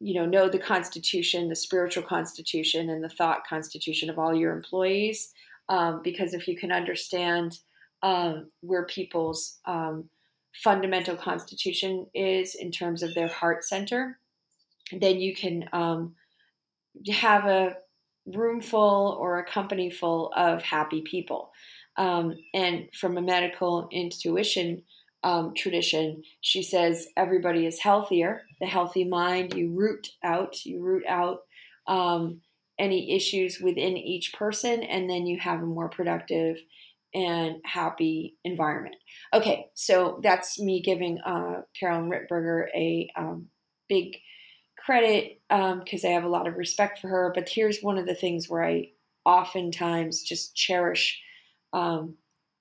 you 0.00 0.14
know 0.14 0.26
know 0.26 0.48
the 0.48 0.58
constitution 0.58 1.48
the 1.48 1.56
spiritual 1.56 2.02
constitution 2.02 2.90
and 2.90 3.02
the 3.02 3.08
thought 3.08 3.46
constitution 3.46 4.10
of 4.10 4.18
all 4.18 4.34
your 4.34 4.52
employees. 4.52 5.32
Um, 5.68 6.02
because 6.04 6.34
if 6.34 6.46
you 6.46 6.56
can 6.56 6.70
understand 6.70 7.58
um, 8.02 8.50
where 8.60 8.84
people's 8.84 9.58
um, 9.64 10.10
fundamental 10.52 11.16
constitution 11.16 12.06
is 12.14 12.54
in 12.54 12.70
terms 12.70 13.02
of 13.02 13.14
their 13.14 13.28
heart 13.28 13.64
center 13.64 14.18
then 14.92 15.20
you 15.20 15.34
can 15.34 15.68
um, 15.72 16.14
have 17.10 17.46
a 17.46 17.76
room 18.26 18.60
full 18.60 19.16
or 19.20 19.38
a 19.38 19.44
company 19.44 19.90
full 19.90 20.32
of 20.36 20.62
happy 20.62 21.02
people. 21.02 21.50
Um, 21.96 22.34
and 22.52 22.88
from 22.98 23.16
a 23.16 23.22
medical 23.22 23.88
intuition 23.92 24.82
um, 25.24 25.54
tradition, 25.56 26.22
she 26.42 26.62
says 26.62 27.08
everybody 27.16 27.66
is 27.66 27.80
healthier. 27.80 28.42
The 28.60 28.66
healthy 28.66 29.04
mind, 29.04 29.54
you 29.54 29.70
root 29.70 30.10
out, 30.22 30.64
you 30.64 30.82
root 30.82 31.04
out 31.08 31.40
um, 31.88 32.42
any 32.78 33.16
issues 33.16 33.58
within 33.58 33.96
each 33.96 34.34
person, 34.34 34.82
and 34.82 35.08
then 35.08 35.26
you 35.26 35.40
have 35.40 35.62
a 35.62 35.66
more 35.66 35.88
productive 35.88 36.58
and 37.14 37.56
happy 37.64 38.36
environment. 38.44 38.96
Okay, 39.32 39.66
so 39.74 40.20
that's 40.22 40.60
me 40.60 40.82
giving 40.82 41.18
uh, 41.20 41.62
Carolyn 41.78 42.10
Ritberger 42.10 42.66
a 42.74 43.08
um, 43.16 43.46
big 43.88 44.16
credit 44.78 45.40
because 45.48 46.04
um, 46.04 46.10
I 46.10 46.12
have 46.12 46.24
a 46.24 46.28
lot 46.28 46.46
of 46.46 46.56
respect 46.56 46.98
for 46.98 47.08
her. 47.08 47.32
But 47.34 47.48
here's 47.48 47.80
one 47.80 47.96
of 47.96 48.06
the 48.06 48.14
things 48.14 48.48
where 48.48 48.64
I 48.64 48.90
oftentimes 49.24 50.22
just 50.22 50.54
cherish 50.54 51.18
um, 51.72 52.16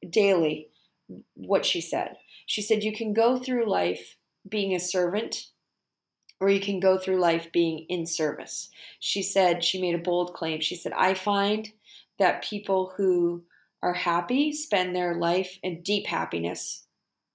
daily 0.10 0.69
what 1.33 1.65
she 1.65 1.81
said. 1.81 2.15
She 2.45 2.61
said, 2.61 2.83
You 2.83 2.93
can 2.93 3.13
go 3.13 3.37
through 3.37 3.69
life 3.69 4.15
being 4.47 4.73
a 4.73 4.79
servant, 4.79 5.47
or 6.39 6.49
you 6.49 6.59
can 6.59 6.79
go 6.79 6.97
through 6.97 7.19
life 7.19 7.51
being 7.51 7.85
in 7.89 8.05
service. 8.05 8.69
She 8.99 9.23
said, 9.23 9.63
She 9.63 9.81
made 9.81 9.95
a 9.95 9.99
bold 9.99 10.33
claim. 10.33 10.61
She 10.61 10.75
said, 10.75 10.93
I 10.93 11.13
find 11.13 11.69
that 12.19 12.43
people 12.43 12.93
who 12.97 13.43
are 13.81 13.93
happy 13.93 14.53
spend 14.53 14.95
their 14.95 15.15
life 15.15 15.57
in 15.61 15.81
deep 15.81 16.07
happiness, 16.07 16.85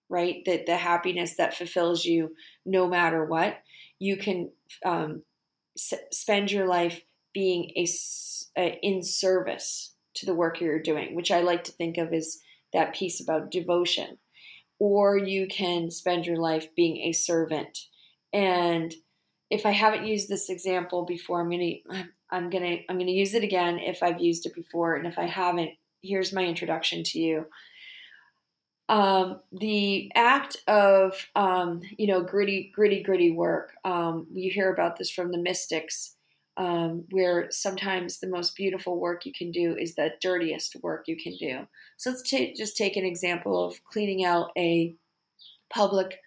right? 0.09 0.43
That 0.47 0.67
the 0.67 0.77
happiness 0.77 1.37
that 1.37 1.55
fulfills 1.55 2.05
you 2.05 2.35
no 2.65 2.89
matter 2.89 3.25
what. 3.25 3.59
You 3.99 4.17
can 4.17 4.51
um, 4.85 5.23
s- 5.77 5.95
spend 6.11 6.51
your 6.51 6.67
life 6.67 7.03
being 7.35 7.71
a, 7.77 8.79
in 8.83 9.03
service 9.03 9.95
to 10.15 10.27
the 10.27 10.35
work 10.35 10.61
you're 10.61 10.81
doing, 10.81 11.15
which 11.15 11.31
I 11.31 11.43
like 11.43 11.65
to 11.65 11.73
think 11.73 11.99
of 11.99 12.13
as 12.13 12.39
that 12.73 12.95
piece 12.95 13.21
about 13.21 13.51
devotion. 13.51 14.19
Or 14.79 15.17
you 15.19 15.49
can 15.49 15.91
spend 15.91 16.27
your 16.27 16.37
life 16.37 16.75
being 16.77 16.99
a 16.99 17.13
servant. 17.13 17.79
And 18.33 18.95
if 19.51 19.67
I 19.67 19.71
haven't 19.71 20.07
used 20.07 20.29
this 20.29 20.51
example 20.51 21.05
before, 21.05 21.41
I'm 21.41 21.51
gonna 21.51 22.07
I'm 22.31 22.51
gonna 22.51 22.77
I'm 22.89 22.99
gonna 22.99 23.11
use 23.11 23.35
it 23.35 23.43
again 23.43 23.79
if 23.79 24.03
I've 24.03 24.21
used 24.21 24.47
it 24.47 24.55
before, 24.55 24.95
and 24.97 25.07
if 25.07 25.19
I 25.19 25.27
haven't, 25.27 25.71
here's 26.03 26.33
my 26.33 26.45
introduction 26.45 27.03
to 27.05 27.19
you. 27.19 27.47
Um, 28.91 29.41
the 29.53 30.11
act 30.15 30.59
of 30.67 31.15
um, 31.35 31.81
you 31.97 32.07
know 32.07 32.23
gritty 32.23 32.71
gritty 32.75 33.03
gritty 33.03 33.31
work. 33.31 33.73
Um, 33.85 34.27
you 34.33 34.51
hear 34.51 34.73
about 34.73 34.99
this 34.99 35.11
from 35.11 35.33
the 35.33 35.39
mystics 35.39 36.15
um, 36.59 37.05
where 37.11 37.47
sometimes 37.51 38.19
the 38.19 38.27
most 38.27 38.57
beautiful 38.57 38.99
work 38.99 39.25
you 39.25 39.33
can 39.33 39.53
do 39.53 39.77
is 39.77 39.95
the 39.95 40.11
dirtiest 40.21 40.77
work 40.83 41.05
you 41.07 41.17
can 41.17 41.37
do. 41.37 41.67
So 41.97 42.11
let's 42.11 42.23
t- 42.23 42.53
just 42.55 42.77
take 42.77 42.97
an 42.97 43.07
example 43.07 43.65
of 43.65 43.83
cleaning 43.85 44.25
out 44.25 44.51
a 44.59 44.95
public 45.71 46.19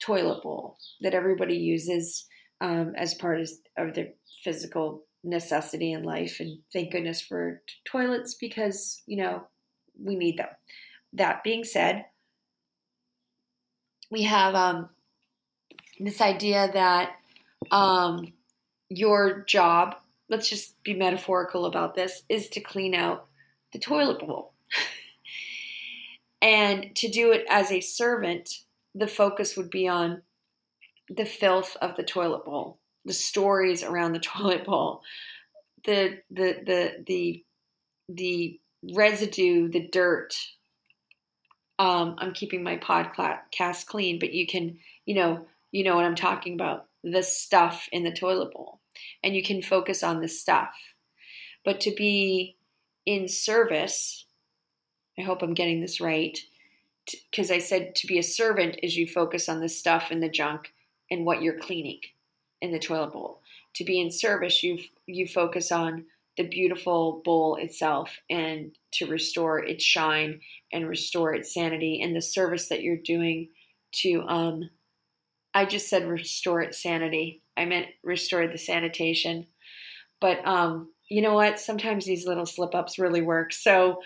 toilet 0.00 0.42
bowl 0.42 0.78
that 1.02 1.14
everybody 1.14 1.56
uses 1.56 2.26
um, 2.62 2.94
as 2.96 3.14
part 3.14 3.40
of, 3.40 3.50
of 3.76 3.94
their 3.94 4.08
physical 4.42 5.04
necessity 5.22 5.92
in 5.92 6.04
life. 6.04 6.40
And 6.40 6.58
thank 6.72 6.92
goodness 6.92 7.20
for 7.20 7.60
t- 7.66 7.74
toilets 7.84 8.34
because, 8.34 9.02
you 9.06 9.18
know, 9.18 9.46
we 10.02 10.16
need 10.16 10.38
them. 10.38 10.48
That 11.12 11.44
being 11.44 11.64
said, 11.64 12.06
we 14.10 14.22
have 14.22 14.54
um, 14.54 14.88
this 16.00 16.20
idea 16.22 16.70
that 16.72 17.16
um, 17.70 18.32
your 18.88 19.44
job, 19.44 19.96
let's 20.28 20.48
just 20.48 20.82
be 20.82 20.94
metaphorical 20.94 21.66
about 21.66 21.94
this, 21.94 22.22
is 22.28 22.48
to 22.50 22.60
clean 22.60 22.94
out 22.94 23.26
the 23.72 23.78
toilet 23.78 24.20
bowl. 24.20 24.52
and 26.42 26.94
to 26.96 27.08
do 27.08 27.32
it 27.32 27.44
as 27.48 27.70
a 27.70 27.80
servant, 27.80 28.50
the 28.94 29.06
focus 29.06 29.56
would 29.56 29.70
be 29.70 29.88
on 29.88 30.22
the 31.08 31.24
filth 31.24 31.76
of 31.80 31.96
the 31.96 32.02
toilet 32.02 32.44
bowl, 32.44 32.78
the 33.04 33.12
stories 33.12 33.82
around 33.82 34.12
the 34.12 34.18
toilet 34.20 34.64
bowl, 34.64 35.02
the 35.84 36.18
the 36.30 36.56
the 36.64 37.04
the 37.06 37.44
the 38.08 38.60
residue, 38.94 39.68
the 39.68 39.88
dirt. 39.88 40.34
Um, 41.78 42.16
I'm 42.18 42.32
keeping 42.32 42.62
my 42.62 42.78
podcast 42.78 43.86
clean, 43.86 44.18
but 44.18 44.32
you 44.32 44.46
can, 44.46 44.78
you 45.04 45.14
know, 45.14 45.46
you 45.72 45.84
know 45.84 45.94
what 45.94 46.06
I'm 46.06 46.14
talking 46.14 46.54
about 46.54 46.86
the 47.06 47.22
stuff 47.22 47.88
in 47.92 48.02
the 48.02 48.12
toilet 48.12 48.52
bowl 48.52 48.80
and 49.22 49.36
you 49.36 49.42
can 49.42 49.62
focus 49.62 50.02
on 50.02 50.20
the 50.20 50.28
stuff. 50.28 50.74
But 51.64 51.80
to 51.82 51.94
be 51.94 52.56
in 53.06 53.28
service, 53.28 54.26
I 55.18 55.22
hope 55.22 55.42
I'm 55.42 55.54
getting 55.54 55.80
this 55.80 56.00
right, 56.00 56.36
because 57.30 57.52
I 57.52 57.58
said 57.58 57.94
to 57.96 58.06
be 58.08 58.18
a 58.18 58.22
servant 58.22 58.80
is 58.82 58.96
you 58.96 59.06
focus 59.06 59.48
on 59.48 59.60
the 59.60 59.68
stuff 59.68 60.08
and 60.10 60.20
the 60.20 60.28
junk 60.28 60.72
and 61.10 61.24
what 61.24 61.42
you're 61.42 61.58
cleaning 61.58 62.00
in 62.60 62.72
the 62.72 62.78
toilet 62.80 63.12
bowl. 63.12 63.40
To 63.76 63.84
be 63.84 64.00
in 64.00 64.10
service, 64.10 64.62
you 64.62 64.78
you 65.06 65.28
focus 65.28 65.70
on 65.70 66.06
the 66.36 66.48
beautiful 66.48 67.22
bowl 67.24 67.56
itself 67.56 68.10
and 68.28 68.72
to 68.92 69.06
restore 69.06 69.60
its 69.60 69.84
shine 69.84 70.40
and 70.72 70.88
restore 70.88 71.34
its 71.34 71.54
sanity 71.54 72.00
and 72.02 72.14
the 72.14 72.20
service 72.20 72.68
that 72.68 72.82
you're 72.82 72.96
doing 72.96 73.48
to 73.92 74.22
um 74.26 74.68
I 75.56 75.64
just 75.64 75.88
said 75.88 76.06
restore 76.06 76.60
its 76.60 76.82
sanity. 76.82 77.40
I 77.56 77.64
meant 77.64 77.86
restore 78.04 78.46
the 78.46 78.58
sanitation. 78.58 79.46
But 80.20 80.46
um, 80.46 80.90
you 81.08 81.22
know 81.22 81.32
what? 81.32 81.58
Sometimes 81.58 82.04
these 82.04 82.26
little 82.26 82.44
slip 82.44 82.74
ups 82.74 82.98
really 82.98 83.22
work. 83.22 83.54
So 83.54 84.02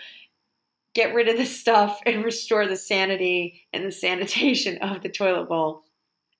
get 0.95 1.13
rid 1.13 1.27
of 1.27 1.35
the 1.35 1.45
stuff 1.45 1.99
and 2.05 2.23
restore 2.23 2.67
the 2.67 2.77
sanity 2.77 3.67
and 3.73 3.85
the 3.85 3.91
sanitation 3.91 4.77
of 4.77 5.01
the 5.01 5.09
toilet 5.09 5.49
bowl. 5.49 5.83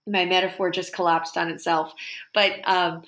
My 0.08 0.24
metaphor 0.24 0.71
just 0.71 0.93
collapsed 0.93 1.36
on 1.36 1.50
itself. 1.50 1.93
But 2.34 2.62
um, 2.63 3.02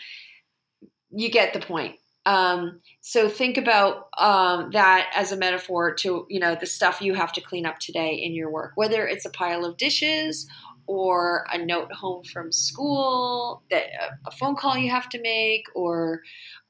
you 1.09 1.31
get 1.31 1.53
the 1.53 1.61
point. 1.61 1.95
Um, 2.25 2.81
so 2.99 3.29
think 3.29 3.57
about 3.57 4.09
um, 4.17 4.71
that 4.71 5.09
as 5.15 5.31
a 5.31 5.37
metaphor 5.37 5.93
to 5.95 6.25
you 6.29 6.39
know 6.39 6.55
the 6.55 6.65
stuff 6.65 7.01
you 7.01 7.13
have 7.13 7.31
to 7.33 7.41
clean 7.41 7.65
up 7.65 7.79
today 7.79 8.15
in 8.15 8.33
your 8.33 8.49
work, 8.49 8.73
whether 8.75 9.07
it's 9.07 9.25
a 9.25 9.29
pile 9.29 9.63
of 9.63 9.77
dishes 9.77 10.47
or 10.87 11.45
a 11.51 11.57
note 11.57 11.91
home 11.91 12.23
from 12.23 12.51
school 12.51 13.63
that 13.69 13.85
a 14.25 14.31
phone 14.31 14.55
call 14.55 14.77
you 14.77 14.89
have 14.89 15.09
to 15.09 15.21
make 15.21 15.65
or 15.75 16.21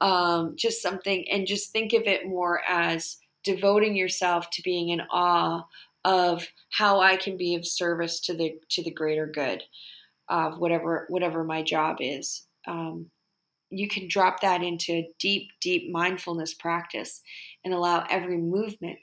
um, 0.01 0.53
just 0.55 0.81
something 0.81 1.25
and 1.29 1.47
just 1.47 1.71
think 1.71 1.93
of 1.93 2.03
it 2.03 2.27
more 2.27 2.61
as 2.67 3.17
devoting 3.43 3.95
yourself 3.95 4.49
to 4.51 4.61
being 4.61 4.89
in 4.89 5.01
awe 5.11 5.63
of 6.05 6.47
how 6.69 6.99
I 6.99 7.15
can 7.15 7.37
be 7.37 7.55
of 7.55 7.65
service 7.65 8.19
to 8.21 8.33
the 8.33 8.59
to 8.69 8.83
the 8.83 8.91
greater 8.91 9.25
good 9.25 9.63
of 10.29 10.59
whatever 10.59 11.05
whatever 11.09 11.43
my 11.43 11.61
job 11.61 11.97
is. 11.99 12.45
Um, 12.67 13.07
you 13.69 13.87
can 13.87 14.07
drop 14.07 14.41
that 14.41 14.61
into 14.61 14.93
a 14.93 15.09
deep, 15.19 15.49
deep 15.59 15.91
mindfulness 15.91 16.53
practice 16.53 17.21
and 17.65 17.73
allow 17.73 18.05
every 18.09 18.37
movement 18.37 18.99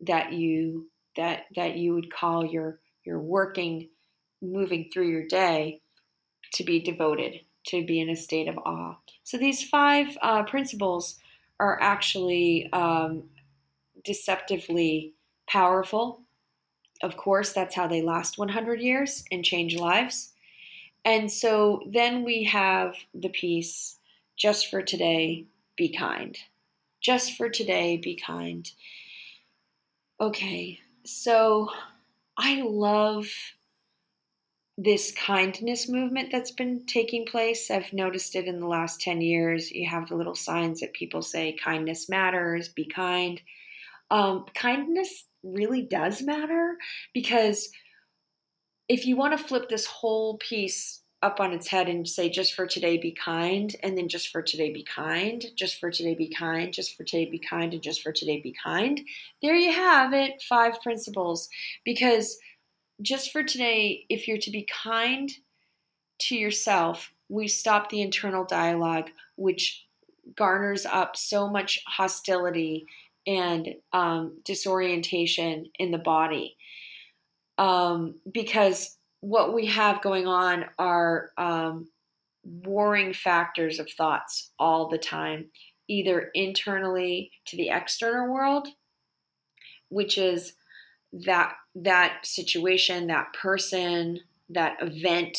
that 0.00 0.32
you 0.32 0.88
that 1.16 1.44
that 1.56 1.76
you 1.76 1.94
would 1.94 2.12
call 2.12 2.44
your 2.44 2.80
your 3.04 3.20
working 3.20 3.88
moving 4.42 4.90
through 4.92 5.08
your 5.08 5.26
day 5.26 5.80
to 6.54 6.64
be 6.64 6.80
devoted, 6.80 7.40
to 7.66 7.84
be 7.84 8.00
in 8.00 8.10
a 8.10 8.16
state 8.16 8.48
of 8.48 8.58
awe. 8.58 8.96
So 9.24 9.38
these 9.38 9.68
five 9.68 10.16
uh, 10.22 10.42
principles 10.44 11.18
are 11.58 11.80
actually 11.80 12.68
um, 12.72 13.24
deceptively 14.04 15.14
powerful. 15.46 16.22
Of 17.02 17.16
course, 17.16 17.52
that's 17.52 17.74
how 17.74 17.86
they 17.86 18.02
last 18.02 18.38
100 18.38 18.80
years 18.80 19.24
and 19.30 19.44
change 19.44 19.76
lives. 19.76 20.32
And 21.04 21.30
so 21.30 21.82
then 21.86 22.24
we 22.24 22.44
have 22.44 22.94
the 23.14 23.30
piece 23.30 23.96
just 24.36 24.68
for 24.70 24.82
today, 24.82 25.46
be 25.76 25.90
kind. 25.90 26.36
Just 27.00 27.36
for 27.36 27.48
today, 27.48 27.96
be 27.96 28.16
kind. 28.16 28.70
Okay, 30.20 30.78
so 31.04 31.70
I 32.36 32.62
love 32.62 33.26
this 34.82 35.12
kindness 35.12 35.90
movement 35.90 36.30
that's 36.32 36.52
been 36.52 36.86
taking 36.86 37.26
place. 37.26 37.70
I've 37.70 37.92
noticed 37.92 38.34
it 38.34 38.46
in 38.46 38.60
the 38.60 38.66
last 38.66 39.02
10 39.02 39.20
years. 39.20 39.70
You 39.70 39.86
have 39.86 40.08
the 40.08 40.14
little 40.14 40.34
signs 40.34 40.80
that 40.80 40.94
people 40.94 41.20
say 41.20 41.54
kindness 41.62 42.08
matters, 42.08 42.70
be 42.70 42.86
kind. 42.86 43.42
Um, 44.10 44.46
kindness 44.54 45.26
really 45.42 45.82
does 45.82 46.22
matter 46.22 46.78
because 47.12 47.68
if 48.88 49.04
you 49.04 49.16
want 49.16 49.38
to 49.38 49.44
flip 49.44 49.68
this 49.68 49.84
whole 49.84 50.38
piece 50.38 51.02
up 51.22 51.40
on 51.40 51.52
its 51.52 51.68
head 51.68 51.86
and 51.86 52.08
say 52.08 52.30
just 52.30 52.54
for 52.54 52.66
today 52.66 52.96
be 52.96 53.12
kind 53.12 53.76
and 53.82 53.98
then 53.98 54.08
just 54.08 54.28
for 54.28 54.40
today 54.40 54.72
be 54.72 54.82
kind 54.82 55.44
just 55.54 55.78
for 55.78 55.90
today 55.90 56.14
be 56.14 56.28
kind 56.28 56.72
just 56.72 56.96
for 56.96 57.04
today 57.04 57.26
be 57.26 57.38
kind 57.38 57.74
and 57.74 57.82
just 57.82 58.02
for 58.02 58.10
today 58.10 58.40
be 58.40 58.54
kind 58.64 59.02
there 59.42 59.54
you 59.54 59.70
have 59.70 60.14
it 60.14 60.42
five 60.48 60.80
principles 60.80 61.50
because 61.84 62.38
just 63.02 63.32
for 63.32 63.42
today, 63.42 64.04
if 64.08 64.28
you're 64.28 64.38
to 64.38 64.50
be 64.50 64.66
kind 64.84 65.30
to 66.20 66.36
yourself, 66.36 67.12
we 67.28 67.48
stop 67.48 67.88
the 67.88 68.02
internal 68.02 68.44
dialogue, 68.44 69.10
which 69.36 69.86
garners 70.36 70.86
up 70.86 71.16
so 71.16 71.48
much 71.48 71.80
hostility 71.86 72.86
and 73.26 73.68
um, 73.92 74.38
disorientation 74.44 75.66
in 75.78 75.90
the 75.90 75.98
body. 75.98 76.56
um, 77.58 78.14
because 78.32 78.96
what 79.20 79.54
we 79.54 79.66
have 79.66 80.00
going 80.02 80.26
on 80.26 80.64
are 80.78 81.30
um, 81.36 81.88
warring 82.42 83.12
factors 83.12 83.78
of 83.78 83.90
thoughts 83.90 84.50
all 84.58 84.88
the 84.88 84.98
time, 84.98 85.50
either 85.88 86.30
internally 86.34 87.30
to 87.46 87.56
the 87.56 87.68
external 87.68 88.32
world, 88.32 88.68
which 89.90 90.16
is 90.16 90.54
that 91.12 91.54
that 91.74 92.24
situation, 92.24 93.06
that 93.08 93.32
person, 93.32 94.20
that 94.48 94.76
event 94.80 95.38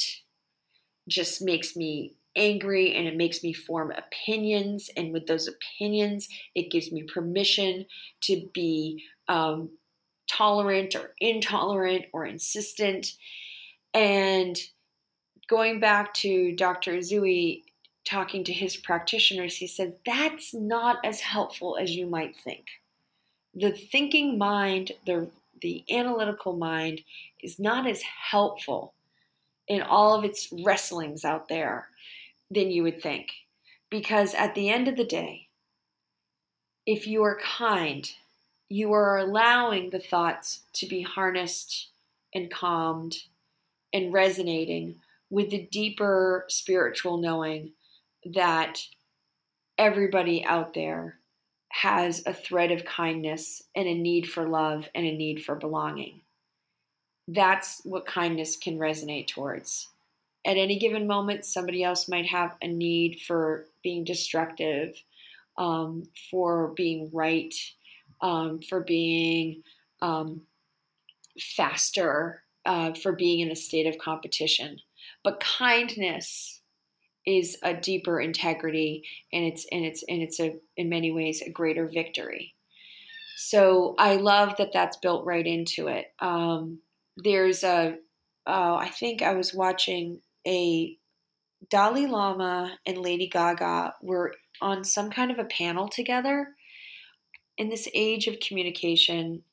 just 1.08 1.42
makes 1.42 1.76
me 1.76 2.16
angry 2.36 2.94
and 2.96 3.08
it 3.08 3.18
makes 3.18 3.44
me 3.44 3.54
form 3.54 3.92
opinions. 3.92 4.90
And 4.96 5.12
with 5.12 5.28
those 5.28 5.48
opinions, 5.48 6.28
it 6.56 6.72
gives 6.72 6.92
me 6.92 7.04
permission 7.04 7.86
to 8.22 8.50
be 8.54 9.04
um, 9.28 9.70
tolerant 10.30 10.96
or 10.96 11.14
intolerant 11.20 12.06
or 12.14 12.26
insistent. 12.26 13.14
And 13.94 14.58
going 15.48 15.80
back 15.80 16.14
to 16.16 16.56
Dr. 16.56 16.94
Usui 16.94 17.64
talking 18.06 18.44
to 18.46 18.54
his 18.54 18.78
practitioners, 18.78 19.58
he 19.58 19.68
said 19.68 19.98
that's 20.06 20.54
not 20.54 20.98
as 21.04 21.20
helpful 21.20 21.78
as 21.80 21.92
you 21.92 22.08
might 22.08 22.36
think. 22.36 22.66
The 23.54 23.72
thinking 23.72 24.38
mind, 24.38 24.94
the 25.06 25.30
the 25.62 25.84
analytical 25.90 26.58
mind 26.58 27.02
is 27.42 27.60
not 27.60 27.88
as 27.88 28.02
helpful 28.02 28.94
in 29.68 29.82
all 29.82 30.14
of 30.14 30.26
its 30.26 30.50
wrestlings 30.64 31.24
out 31.24 31.48
there 31.48 31.88
than 32.50 32.72
you 32.72 32.84
would 32.84 33.02
think. 33.02 33.30
Because 33.90 34.34
at 34.34 34.56
the 34.56 34.70
end 34.70 34.88
of 34.88 34.98
the 34.98 35.06
day, 35.06 35.48
if 36.86 37.08
you 37.08 37.24
are 37.24 37.40
kind, 37.40 38.10
you 38.70 38.94
are 38.94 39.18
allowing 39.18 39.90
the 39.90 40.00
thoughts 40.00 40.62
to 40.74 40.88
be 40.88 41.02
harnessed 41.02 41.90
and 42.34 42.50
calmed 42.50 43.18
and 43.94 44.14
resonating 44.14 44.96
with 45.30 45.50
the 45.50 45.68
deeper 45.72 46.46
spiritual 46.48 47.18
knowing 47.18 47.72
that 48.26 48.80
everybody 49.78 50.44
out 50.44 50.74
there 50.74 51.18
has 51.72 52.24
a 52.26 52.34
thread 52.34 52.72
of 52.72 52.86
kindness 52.86 53.64
and 53.76 53.88
a 53.88 53.94
need 53.94 54.30
for 54.30 54.48
love 54.48 54.88
and 54.94 55.06
a 55.06 55.16
need 55.16 55.44
for 55.44 55.56
belonging. 55.56 56.22
That's 57.28 57.82
what 57.86 58.06
kindness 58.06 58.58
can 58.58 58.78
resonate 58.78 59.28
towards. 59.28 59.88
At 60.46 60.58
any 60.58 60.80
given 60.80 61.08
moment, 61.08 61.46
somebody 61.46 61.84
else 61.84 62.10
might 62.10 62.26
have 62.26 62.56
a 62.62 62.68
need 62.68 63.20
for 63.26 63.68
being 63.84 64.04
destructive, 64.04 64.96
um, 65.58 66.04
for 66.30 66.70
being 66.76 67.10
right, 67.14 67.54
um, 68.22 68.60
for 68.60 68.82
being 68.82 69.64
um, 70.02 70.42
faster, 71.40 72.42
uh, 72.66 72.94
for 72.94 73.12
being 73.12 73.40
in 73.40 73.52
a 73.52 73.56
state 73.56 73.88
of 73.88 74.00
competition. 74.00 74.80
But 75.24 75.40
kindness 75.40 76.61
is 77.26 77.58
a 77.64 77.74
deeper 77.74 78.20
integrity 78.20 79.04
and 79.32 79.46
it's 79.46 79.66
and 79.72 79.86
it's 79.86 80.04
and 80.08 80.22
it's 80.22 80.40
a 80.40 80.56
in 80.78 80.90
many 80.90 81.12
ways 81.12 81.42
a 81.42 81.50
greater 81.50 81.88
victory. 81.88 82.56
So 83.38 83.96
I 83.98 84.16
love 84.16 84.58
that 84.58 84.74
that's 84.74 84.98
built 84.98 85.26
right 85.26 85.46
into 85.46 85.88
it. 85.88 86.14
Um, 86.20 86.80
there's 87.18 87.64
a 87.64 87.98
uh, 88.48 88.76
I 88.76 88.90
think 88.90 89.22
I 89.22 89.34
was 89.34 89.54
watching 89.54 90.22
a 90.48 90.98
Dalai 91.70 92.08
Lama 92.08 92.78
and 92.86 92.98
Lady 92.98 93.28
Gaga 93.28 93.96
were 94.02 94.34
on 94.62 94.84
some 94.84 95.12
kind 95.12 95.32
of 95.32 95.40
a 95.40 95.46
panel 95.46 95.88
together. 95.88 96.50
In 97.58 97.70
this 97.70 97.88
age 97.94 98.28
of 98.28 98.40
communication, 98.40 99.44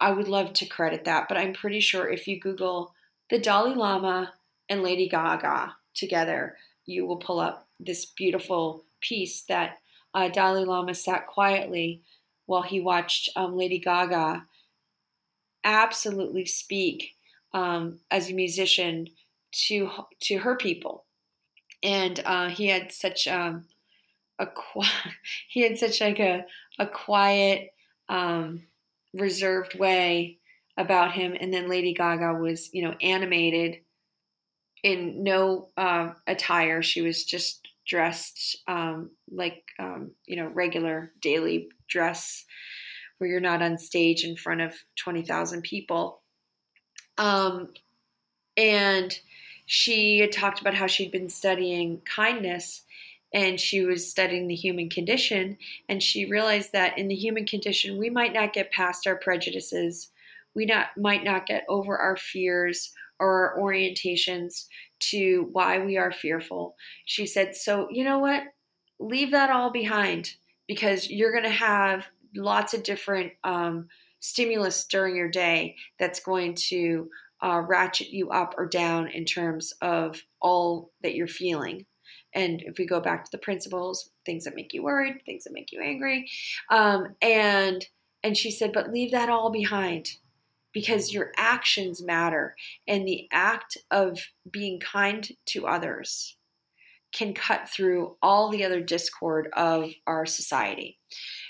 I 0.00 0.12
would 0.12 0.28
love 0.28 0.52
to 0.54 0.66
credit 0.66 1.04
that, 1.04 1.26
but 1.28 1.36
I'm 1.36 1.52
pretty 1.52 1.80
sure 1.80 2.08
if 2.08 2.26
you 2.26 2.40
Google 2.40 2.94
the 3.30 3.38
Dalai 3.38 3.74
Lama 3.74 4.32
and 4.68 4.82
Lady 4.82 5.08
Gaga 5.08 5.74
together, 5.94 6.56
you 6.88 7.06
will 7.06 7.16
pull 7.16 7.38
up 7.38 7.68
this 7.78 8.06
beautiful 8.06 8.84
piece 9.00 9.42
that 9.42 9.78
uh, 10.14 10.28
Dalai 10.28 10.64
Lama 10.64 10.94
sat 10.94 11.26
quietly 11.26 12.02
while 12.46 12.62
he 12.62 12.80
watched 12.80 13.28
um, 13.36 13.56
Lady 13.56 13.78
Gaga 13.78 14.44
absolutely 15.64 16.46
speak 16.46 17.14
um, 17.52 17.98
as 18.10 18.30
a 18.30 18.34
musician 18.34 19.06
to 19.52 19.90
to 20.20 20.38
her 20.38 20.56
people, 20.56 21.04
and 21.82 22.20
uh, 22.24 22.48
he 22.48 22.68
had 22.68 22.90
such 22.90 23.28
um, 23.28 23.66
a 24.38 24.46
he 25.48 25.62
had 25.62 25.78
such 25.78 26.00
like 26.00 26.18
a 26.18 26.44
a 26.78 26.86
quiet, 26.86 27.74
um, 28.08 28.62
reserved 29.12 29.78
way 29.78 30.38
about 30.78 31.12
him, 31.12 31.36
and 31.38 31.52
then 31.52 31.68
Lady 31.68 31.92
Gaga 31.92 32.34
was 32.34 32.72
you 32.72 32.82
know 32.82 32.94
animated 33.02 33.80
in 34.82 35.22
no 35.22 35.68
uh, 35.76 36.10
attire. 36.26 36.82
She 36.82 37.02
was 37.02 37.24
just 37.24 37.68
dressed 37.86 38.58
um, 38.66 39.10
like 39.30 39.64
um, 39.78 40.12
you 40.26 40.36
know 40.36 40.48
regular 40.48 41.12
daily 41.20 41.68
dress, 41.88 42.44
where 43.18 43.30
you're 43.30 43.40
not 43.40 43.62
on 43.62 43.78
stage 43.78 44.24
in 44.24 44.36
front 44.36 44.60
of 44.60 44.74
twenty 44.96 45.22
thousand 45.22 45.62
people. 45.62 46.22
Um, 47.16 47.68
and 48.56 49.18
she 49.66 50.18
had 50.18 50.32
talked 50.32 50.60
about 50.60 50.74
how 50.74 50.86
she'd 50.86 51.12
been 51.12 51.28
studying 51.28 52.00
kindness 52.00 52.82
and 53.34 53.60
she 53.60 53.84
was 53.84 54.10
studying 54.10 54.48
the 54.48 54.54
human 54.54 54.88
condition 54.88 55.58
and 55.88 56.02
she 56.02 56.24
realized 56.24 56.72
that 56.72 56.96
in 56.96 57.08
the 57.08 57.14
human 57.14 57.44
condition 57.44 57.98
we 57.98 58.08
might 58.08 58.32
not 58.32 58.54
get 58.54 58.72
past 58.72 59.06
our 59.06 59.16
prejudices 59.16 60.08
we 60.54 60.64
not 60.64 60.86
might 60.96 61.22
not 61.22 61.46
get 61.46 61.64
over 61.68 61.98
our 61.98 62.16
fears 62.16 62.92
or 63.20 63.56
our 63.56 63.58
orientations 63.58 64.66
to 65.00 65.48
why 65.52 65.78
we 65.84 65.96
are 65.96 66.12
fearful. 66.12 66.74
She 67.04 67.26
said, 67.26 67.54
So, 67.56 67.88
you 67.90 68.04
know 68.04 68.18
what? 68.18 68.42
Leave 68.98 69.30
that 69.30 69.50
all 69.50 69.70
behind 69.70 70.34
because 70.66 71.08
you're 71.08 71.32
going 71.32 71.44
to 71.44 71.50
have 71.50 72.06
lots 72.36 72.74
of 72.74 72.82
different 72.82 73.32
um, 73.44 73.88
stimulus 74.20 74.86
during 74.86 75.16
your 75.16 75.30
day 75.30 75.76
that's 75.98 76.20
going 76.20 76.54
to 76.54 77.08
uh, 77.42 77.62
ratchet 77.66 78.08
you 78.10 78.30
up 78.30 78.54
or 78.58 78.66
down 78.66 79.08
in 79.08 79.24
terms 79.24 79.72
of 79.80 80.20
all 80.40 80.90
that 81.02 81.14
you're 81.14 81.28
feeling. 81.28 81.86
And 82.34 82.62
if 82.62 82.78
we 82.78 82.86
go 82.86 83.00
back 83.00 83.24
to 83.24 83.30
the 83.30 83.38
principles, 83.38 84.10
things 84.26 84.44
that 84.44 84.54
make 84.54 84.74
you 84.74 84.82
worried, 84.82 85.22
things 85.24 85.44
that 85.44 85.52
make 85.52 85.72
you 85.72 85.80
angry, 85.82 86.28
um, 86.70 87.14
and 87.22 87.86
and 88.24 88.36
she 88.36 88.50
said, 88.50 88.72
but 88.72 88.92
leave 88.92 89.12
that 89.12 89.30
all 89.30 89.50
behind 89.50 90.10
because 90.78 91.12
your 91.12 91.32
actions 91.36 92.00
matter 92.00 92.54
and 92.86 93.04
the 93.04 93.26
act 93.32 93.76
of 93.90 94.16
being 94.48 94.78
kind 94.78 95.28
to 95.44 95.66
others 95.66 96.36
can 97.12 97.34
cut 97.34 97.68
through 97.68 98.14
all 98.22 98.48
the 98.48 98.62
other 98.62 98.80
discord 98.80 99.48
of 99.54 99.90
our 100.06 100.24
society. 100.24 100.96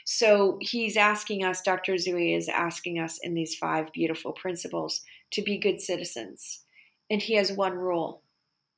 So 0.07 0.57
he's 0.63 0.97
asking 0.97 1.45
us, 1.45 1.61
Dr. 1.61 1.93
Usui 1.93 2.35
is 2.35 2.49
asking 2.49 3.01
us 3.01 3.19
in 3.23 3.35
these 3.35 3.55
five 3.55 3.93
beautiful 3.93 4.33
principles 4.33 5.03
to 5.33 5.43
be 5.43 5.59
good 5.59 5.83
citizens. 5.83 6.65
And 7.11 7.21
he 7.21 7.35
has 7.35 7.53
one 7.53 7.75
rule 7.75 8.23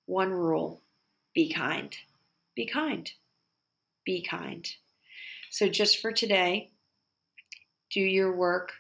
one 0.06 0.32
rule 0.32 0.82
be 1.32 1.48
kind. 1.48 1.96
Be 2.56 2.66
kind. 2.66 3.08
Be 4.04 4.20
kind. 4.20 4.68
So 5.48 5.68
just 5.68 5.98
for 5.98 6.10
today, 6.10 6.70
do 7.92 8.00
your 8.00 8.34
work 8.34 8.72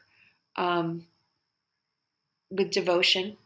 um, 0.56 1.06
with 2.50 2.70
devotion. 2.70 3.36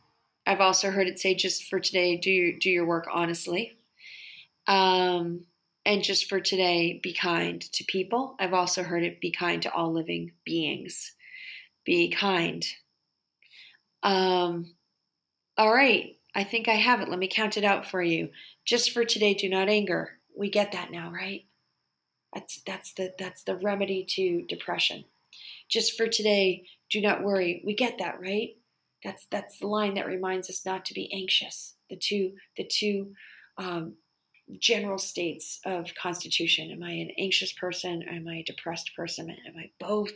I've 0.47 0.61
also 0.61 0.91
heard 0.91 1.09
it 1.09 1.19
say 1.19 1.35
just 1.35 1.65
for 1.65 1.81
today, 1.81 2.17
do 2.17 2.31
your, 2.31 2.59
do 2.59 2.71
your 2.71 2.87
work 2.87 3.07
honestly. 3.13 3.77
Um, 4.67 5.47
and 5.87 6.03
just 6.03 6.29
for 6.29 6.41
today, 6.41 6.99
be 7.03 7.13
kind 7.13 7.61
to 7.73 7.85
people. 7.85 8.37
I've 8.41 8.55
also 8.55 8.83
heard 8.83 9.03
it 9.03 9.21
be 9.21 9.31
kind 9.31 9.61
to 9.63 9.73
all 9.73 9.93
living 9.93 10.33
beings. 10.45 11.13
Be 11.85 12.09
kind. 12.11 12.65
Um, 14.03 14.75
all 15.59 15.73
right, 15.73 16.17
I 16.35 16.45
think 16.45 16.69
I 16.69 16.75
have 16.75 17.01
it. 17.01 17.09
Let 17.09 17.19
me 17.19 17.29
count 17.29 17.57
it 17.57 17.65
out 17.65 17.87
for 17.87 18.03
you. 18.03 18.31
Just 18.65 18.93
for 18.93 19.05
today, 19.05 19.35
do 19.35 19.49
not 19.49 19.69
anger. 19.69 20.19
We 20.37 20.49
get 20.49 20.73
that 20.73 20.91
now, 20.91 21.13
right? 21.13 21.45
That's 22.35 22.63
that's 22.67 22.95
the 22.95 23.13
that's 23.19 23.45
the 23.45 23.57
remedy 23.57 24.05
to 24.11 24.43
depression. 24.43 25.05
Just 25.69 25.97
for 25.97 26.07
today, 26.07 26.65
do 26.91 27.01
not 27.01 27.23
worry. 27.23 27.63
We 27.65 27.75
get 27.75 27.99
that, 27.99 28.21
right? 28.21 28.57
That's 29.05 29.27
that's 29.31 29.59
the 29.59 29.67
line 29.67 29.95
that 29.95 30.07
reminds 30.07 30.49
us 30.49 30.65
not 30.65 30.85
to 30.87 30.95
be 30.95 31.13
anxious. 31.13 31.75
The 31.91 31.97
two 31.97 32.33
the 32.57 32.65
two 32.65 33.13
um, 33.59 33.95
general 34.59 34.99
states 34.99 35.61
of 35.65 35.95
constitution. 35.95 36.71
Am 36.71 36.83
I 36.83 36.91
an 36.91 37.11
anxious 37.19 37.53
person? 37.53 38.03
Am 38.03 38.27
I 38.27 38.37
a 38.37 38.45
depressed 38.45 38.93
person? 38.97 39.31
Am 39.31 39.57
I 39.57 39.71
both? 39.79 40.13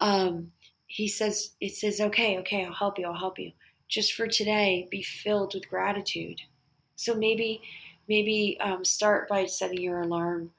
Um, 0.00 0.50
he 0.86 1.08
says 1.08 1.52
it 1.60 1.74
says 1.74 2.00
okay, 2.00 2.38
okay, 2.38 2.64
I'll 2.64 2.74
help 2.74 2.98
you. 2.98 3.06
I'll 3.06 3.18
help 3.18 3.38
you. 3.38 3.52
Just 3.88 4.14
for 4.14 4.26
today, 4.26 4.88
be 4.90 5.02
filled 5.02 5.54
with 5.54 5.68
gratitude. 5.68 6.40
So 6.96 7.14
maybe 7.14 7.62
maybe 8.08 8.58
um, 8.60 8.84
start 8.84 9.28
by 9.28 9.46
setting 9.46 9.80
your 9.80 10.00
alarm 10.00 10.50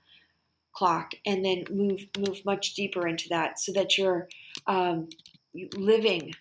clock 0.73 1.11
and 1.25 1.43
then 1.43 1.65
move 1.69 2.07
move 2.17 2.43
much 2.45 2.73
deeper 2.73 3.07
into 3.07 3.29
that 3.29 3.59
so 3.59 3.73
that 3.73 3.97
you're 3.97 4.27
um, 4.67 5.09
living 5.75 6.33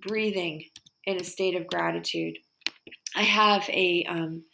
breathing 0.00 0.64
in 1.04 1.20
a 1.20 1.24
state 1.24 1.54
of 1.54 1.66
gratitude. 1.66 2.38
I 3.16 3.22
have 3.22 3.68
a 3.68 4.04
um, 4.08 4.44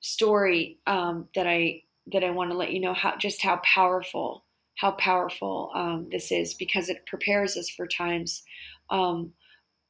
story 0.00 0.78
um, 0.86 1.28
that 1.34 1.46
I 1.46 1.82
that 2.12 2.24
I 2.24 2.30
want 2.30 2.50
to 2.50 2.56
let 2.56 2.72
you 2.72 2.80
know 2.80 2.94
how 2.94 3.16
just 3.16 3.42
how 3.42 3.60
powerful 3.64 4.44
how 4.76 4.92
powerful 4.92 5.70
um, 5.74 6.06
this 6.10 6.30
is 6.30 6.54
because 6.54 6.88
it 6.88 7.04
prepares 7.06 7.56
us 7.56 7.68
for 7.68 7.86
times 7.86 8.44
um, 8.90 9.32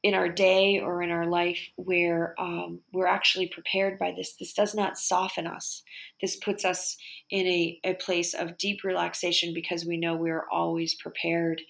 in 0.01 0.13
our 0.13 0.29
day 0.29 0.79
or 0.79 1.03
in 1.03 1.11
our 1.11 1.27
life 1.27 1.59
where 1.75 2.33
um, 2.39 2.79
we're 2.91 3.05
actually 3.05 3.47
prepared 3.47 3.99
by 3.99 4.13
this. 4.15 4.35
This 4.35 4.53
does 4.53 4.73
not 4.73 4.97
soften 4.97 5.45
us. 5.45 5.83
This 6.21 6.37
puts 6.37 6.65
us 6.65 6.97
in 7.29 7.45
a, 7.45 7.79
a 7.83 7.93
place 7.95 8.33
of 8.33 8.57
deep 8.57 8.83
relaxation 8.83 9.53
because 9.53 9.85
we 9.85 9.97
know 9.97 10.15
we're 10.15 10.47
always 10.51 10.95
prepared 10.95 11.61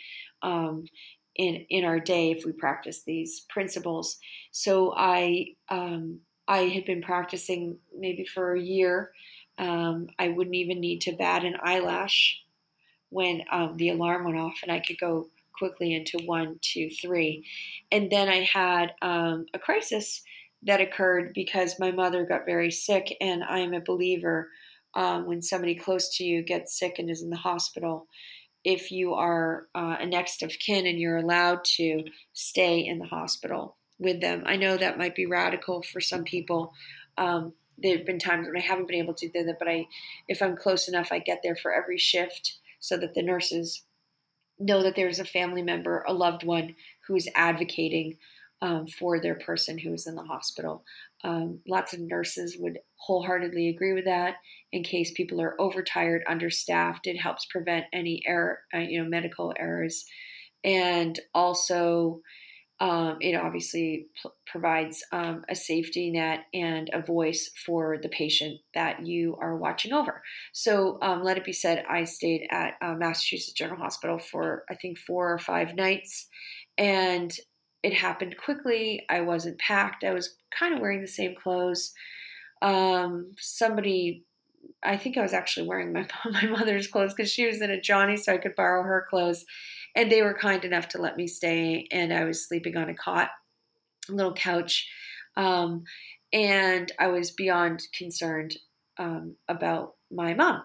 um, 0.43 0.85
in 1.39 1.65
in 1.69 1.85
our 1.85 2.01
day 2.01 2.31
if 2.31 2.45
we 2.45 2.51
practice 2.51 3.03
these 3.03 3.45
principles. 3.49 4.17
So 4.51 4.93
I 4.95 5.55
um, 5.69 6.19
I 6.47 6.63
had 6.63 6.85
been 6.85 7.01
practicing 7.01 7.77
maybe 7.97 8.25
for 8.25 8.53
a 8.53 8.61
year. 8.61 9.11
Um, 9.57 10.09
I 10.19 10.29
wouldn't 10.29 10.55
even 10.55 10.81
need 10.81 10.99
to 11.01 11.13
bat 11.13 11.45
an 11.45 11.55
eyelash 11.63 12.41
when 13.09 13.43
um, 13.51 13.77
the 13.77 13.89
alarm 13.89 14.25
went 14.25 14.37
off, 14.37 14.59
and 14.63 14.71
I 14.71 14.81
could 14.81 14.99
go 14.99 15.29
quickly 15.57 15.93
into 15.93 16.19
one, 16.25 16.59
two, 16.61 16.89
three. 16.89 17.45
And 17.91 18.11
then 18.11 18.27
I 18.27 18.43
had 18.43 18.93
um, 19.01 19.45
a 19.53 19.59
crisis 19.59 20.21
that 20.63 20.81
occurred 20.81 21.31
because 21.33 21.79
my 21.79 21.91
mother 21.91 22.25
got 22.25 22.45
very 22.45 22.71
sick, 22.71 23.15
and 23.21 23.45
I 23.45 23.59
am 23.59 23.73
a 23.73 23.79
believer 23.81 24.49
um, 24.93 25.25
when 25.25 25.41
somebody 25.41 25.75
close 25.75 26.17
to 26.17 26.25
you 26.25 26.41
gets 26.41 26.77
sick 26.77 26.99
and 26.99 27.09
is 27.09 27.21
in 27.21 27.29
the 27.29 27.37
hospital. 27.37 28.07
If 28.63 28.91
you 28.91 29.13
are 29.13 29.67
uh, 29.73 29.97
a 29.99 30.05
next 30.05 30.43
of 30.43 30.51
kin 30.59 30.85
and 30.85 30.99
you're 30.99 31.17
allowed 31.17 31.63
to 31.75 32.03
stay 32.33 32.79
in 32.85 32.99
the 32.99 33.05
hospital 33.05 33.77
with 33.97 34.21
them, 34.21 34.43
I 34.45 34.55
know 34.55 34.77
that 34.77 34.97
might 34.97 35.15
be 35.15 35.25
radical 35.25 35.81
for 35.81 36.01
some 36.01 36.23
people. 36.23 36.73
Um, 37.17 37.53
there 37.77 37.97
have 37.97 38.05
been 38.05 38.19
times 38.19 38.47
when 38.47 38.57
I 38.57 38.65
haven't 38.65 38.87
been 38.87 38.99
able 38.99 39.13
to 39.15 39.29
do 39.29 39.43
that, 39.43 39.59
but 39.59 39.69
I, 39.69 39.87
if 40.27 40.41
I'm 40.41 40.57
close 40.57 40.87
enough, 40.87 41.11
I 41.11 41.19
get 41.19 41.39
there 41.43 41.55
for 41.55 41.73
every 41.73 41.97
shift 41.97 42.57
so 42.79 42.97
that 42.97 43.13
the 43.13 43.23
nurses 43.23 43.83
know 44.59 44.83
that 44.83 44.95
there's 44.95 45.19
a 45.19 45.25
family 45.25 45.61
member, 45.61 46.03
a 46.07 46.13
loved 46.13 46.43
one 46.43 46.75
who 47.07 47.15
is 47.15 47.29
advocating 47.35 48.17
um, 48.61 48.87
for 48.87 49.21
their 49.21 49.35
person 49.35 49.77
who 49.77 49.93
is 49.93 50.05
in 50.05 50.15
the 50.15 50.23
hospital. 50.23 50.83
Um, 51.23 51.59
lots 51.67 51.93
of 51.93 51.99
nurses 51.99 52.57
would 52.59 52.79
wholeheartedly 52.95 53.69
agree 53.69 53.93
with 53.93 54.05
that. 54.05 54.35
In 54.71 54.83
case 54.83 55.11
people 55.11 55.41
are 55.41 55.59
overtired, 55.59 56.23
understaffed, 56.27 57.07
it 57.07 57.17
helps 57.17 57.45
prevent 57.45 57.85
any 57.91 58.21
error, 58.25 58.59
uh, 58.73 58.79
you 58.79 59.01
know, 59.01 59.09
medical 59.09 59.53
errors, 59.57 60.05
and 60.63 61.19
also 61.33 62.21
um, 62.81 63.17
it 63.19 63.35
obviously 63.35 64.07
p- 64.21 64.29
provides 64.47 65.03
um, 65.11 65.43
a 65.49 65.55
safety 65.55 66.11
net 66.11 66.45
and 66.53 66.89
a 66.93 67.01
voice 67.01 67.51
for 67.65 67.97
the 68.01 68.07
patient 68.07 68.59
that 68.73 69.05
you 69.05 69.37
are 69.41 69.57
watching 69.57 69.91
over. 69.91 70.21
So, 70.53 70.97
um, 71.01 71.23
let 71.23 71.37
it 71.37 71.43
be 71.43 71.51
said, 71.51 71.83
I 71.89 72.05
stayed 72.05 72.47
at 72.51 72.75
uh, 72.81 72.93
Massachusetts 72.93 73.51
General 73.51 73.81
Hospital 73.81 74.17
for 74.17 74.63
I 74.69 74.75
think 74.75 74.97
four 74.97 75.33
or 75.33 75.39
five 75.39 75.75
nights, 75.75 76.27
and 76.77 77.31
it 77.83 77.93
happened 77.93 78.35
quickly. 78.37 79.05
I 79.09 79.21
wasn't 79.21 79.59
packed. 79.59 80.03
I 80.03 80.13
was 80.13 80.35
kind 80.51 80.73
of 80.73 80.81
wearing 80.81 81.01
the 81.01 81.07
same 81.07 81.35
clothes. 81.35 81.93
Um, 82.61 83.31
somebody 83.37 84.25
I 84.83 84.97
think 84.97 85.17
I 85.17 85.21
was 85.21 85.33
actually 85.33 85.67
wearing 85.67 85.93
my 85.93 86.07
my 86.31 86.45
mother's 86.45 86.87
clothes 86.87 87.13
because 87.13 87.31
she 87.31 87.47
was 87.47 87.61
in 87.61 87.71
a 87.71 87.81
Johnny, 87.81 88.17
so 88.17 88.33
I 88.33 88.37
could 88.37 88.55
borrow 88.55 88.83
her 88.83 89.05
clothes. 89.09 89.45
And 89.95 90.11
they 90.11 90.21
were 90.21 90.33
kind 90.33 90.63
enough 90.63 90.89
to 90.89 91.01
let 91.01 91.17
me 91.17 91.27
stay, 91.27 91.87
and 91.91 92.13
I 92.13 92.23
was 92.25 92.47
sleeping 92.47 92.77
on 92.77 92.89
a 92.89 92.93
cot, 92.93 93.29
a 94.07 94.13
little 94.13 94.33
couch, 94.33 94.87
um, 95.35 95.83
and 96.31 96.91
I 96.99 97.07
was 97.07 97.31
beyond 97.31 97.81
concerned 97.97 98.57
um, 98.97 99.35
about 99.47 99.95
my 100.11 100.33
mom. 100.33 100.63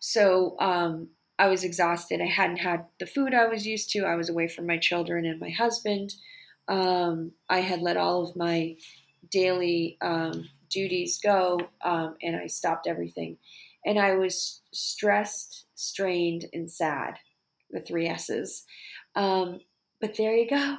So 0.00 0.56
um, 0.58 1.08
I 1.38 1.48
was 1.48 1.64
exhausted. 1.64 2.20
I 2.20 2.26
hadn't 2.26 2.58
had 2.58 2.86
the 2.98 3.06
food 3.06 3.34
I 3.34 3.46
was 3.46 3.66
used 3.66 3.90
to. 3.90 4.04
I 4.04 4.14
was 4.16 4.30
away 4.30 4.48
from 4.48 4.66
my 4.66 4.78
children 4.78 5.26
and 5.26 5.38
my 5.38 5.50
husband. 5.50 6.14
Um, 6.68 7.32
I 7.48 7.60
had 7.60 7.82
let 7.82 7.96
all 7.96 8.22
of 8.28 8.36
my 8.36 8.76
daily 9.30 9.98
um, 10.00 10.48
duties 10.70 11.18
go, 11.22 11.60
um, 11.84 12.16
and 12.22 12.36
I 12.36 12.46
stopped 12.46 12.86
everything. 12.86 13.38
And 13.84 13.98
I 13.98 14.14
was 14.14 14.62
stressed, 14.72 15.66
strained, 15.74 16.46
and 16.52 16.70
sad. 16.70 17.14
The 17.70 17.80
three 17.80 18.06
S's. 18.06 18.64
Um, 19.16 19.60
but 20.00 20.16
there 20.16 20.36
you 20.36 20.48
go. 20.48 20.76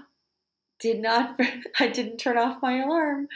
Did 0.80 1.02
not. 1.02 1.40
I 1.80 1.88
didn't 1.88 2.18
turn 2.18 2.38
off 2.38 2.62
my 2.62 2.82
alarm. 2.82 3.28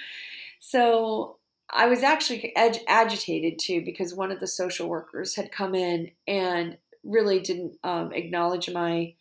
So 0.60 1.38
I 1.70 1.88
was 1.88 2.04
actually 2.04 2.56
ag- 2.56 2.84
agitated 2.88 3.60
too 3.60 3.84
because 3.84 4.14
one 4.14 4.32
of 4.32 4.40
the 4.40 4.48
social 4.48 4.88
workers 4.88 5.36
had 5.36 5.52
come 5.52 5.76
in 5.76 6.12
and 6.28 6.78
really 7.04 7.40
didn't 7.40 7.78
um, 7.84 8.14
acknowledge 8.14 8.70
my 8.70 9.14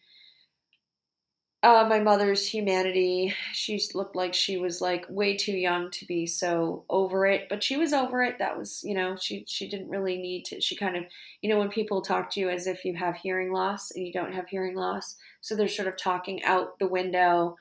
uh, 1.62 1.86
my 1.88 1.98
mother's 1.98 2.46
humanity. 2.46 3.34
She 3.52 3.80
looked 3.94 4.14
like 4.14 4.34
she 4.34 4.56
was 4.56 4.80
like 4.80 5.04
way 5.08 5.36
too 5.36 5.56
young 5.56 5.90
to 5.92 6.06
be 6.06 6.26
so 6.26 6.84
over 6.88 7.26
it, 7.26 7.48
but 7.48 7.62
she 7.64 7.76
was 7.76 7.92
over 7.92 8.22
it. 8.22 8.38
That 8.38 8.56
was, 8.56 8.82
you 8.84 8.94
know, 8.94 9.16
she 9.16 9.44
she 9.48 9.68
didn't 9.68 9.88
really 9.88 10.18
need 10.18 10.44
to. 10.46 10.60
She 10.60 10.76
kind 10.76 10.96
of, 10.96 11.04
you 11.40 11.50
know, 11.50 11.58
when 11.58 11.70
people 11.70 12.02
talk 12.02 12.30
to 12.32 12.40
you 12.40 12.50
as 12.50 12.66
if 12.66 12.84
you 12.84 12.94
have 12.94 13.16
hearing 13.16 13.52
loss 13.52 13.90
and 13.90 14.06
you 14.06 14.12
don't 14.12 14.34
have 14.34 14.48
hearing 14.48 14.76
loss, 14.76 15.16
so 15.40 15.56
they're 15.56 15.68
sort 15.68 15.88
of 15.88 15.96
talking 15.96 16.42
out 16.44 16.78
the 16.78 16.86
window, 16.86 17.56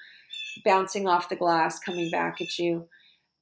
bouncing 0.64 1.08
off 1.08 1.30
the 1.30 1.36
glass, 1.36 1.80
coming 1.80 2.12
back 2.12 2.42
at 2.42 2.60
you, 2.60 2.88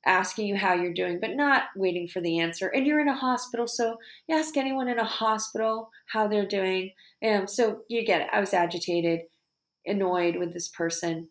asking 0.06 0.47
you 0.47 0.56
how 0.56 0.74
you're 0.74 0.93
doing, 0.93 1.20
but 1.20 1.36
not 1.36 1.64
waiting 1.76 2.08
for 2.08 2.22
the 2.22 2.39
answer. 2.39 2.68
And 2.68 2.86
you're 2.86 3.01
in 3.01 3.10
a 3.10 3.16
hospital, 3.16 3.68
so 3.68 3.97
you 4.28 4.38
ask 4.38 4.56
anyone 4.56 4.88
in 4.88 4.99
a 4.99 5.04
hospital 5.04 5.89
how 6.08 6.28
they're 6.28 6.47
doing. 6.47 6.91
And 7.22 7.49
so 7.49 7.82
you 7.89 8.06
get 8.06 8.22
it. 8.22 8.30
I 8.32 8.39
was 8.39 8.54
agitated 8.54 9.22
annoyed 9.86 10.36
with 10.36 10.54
this 10.54 10.68
person 10.68 11.28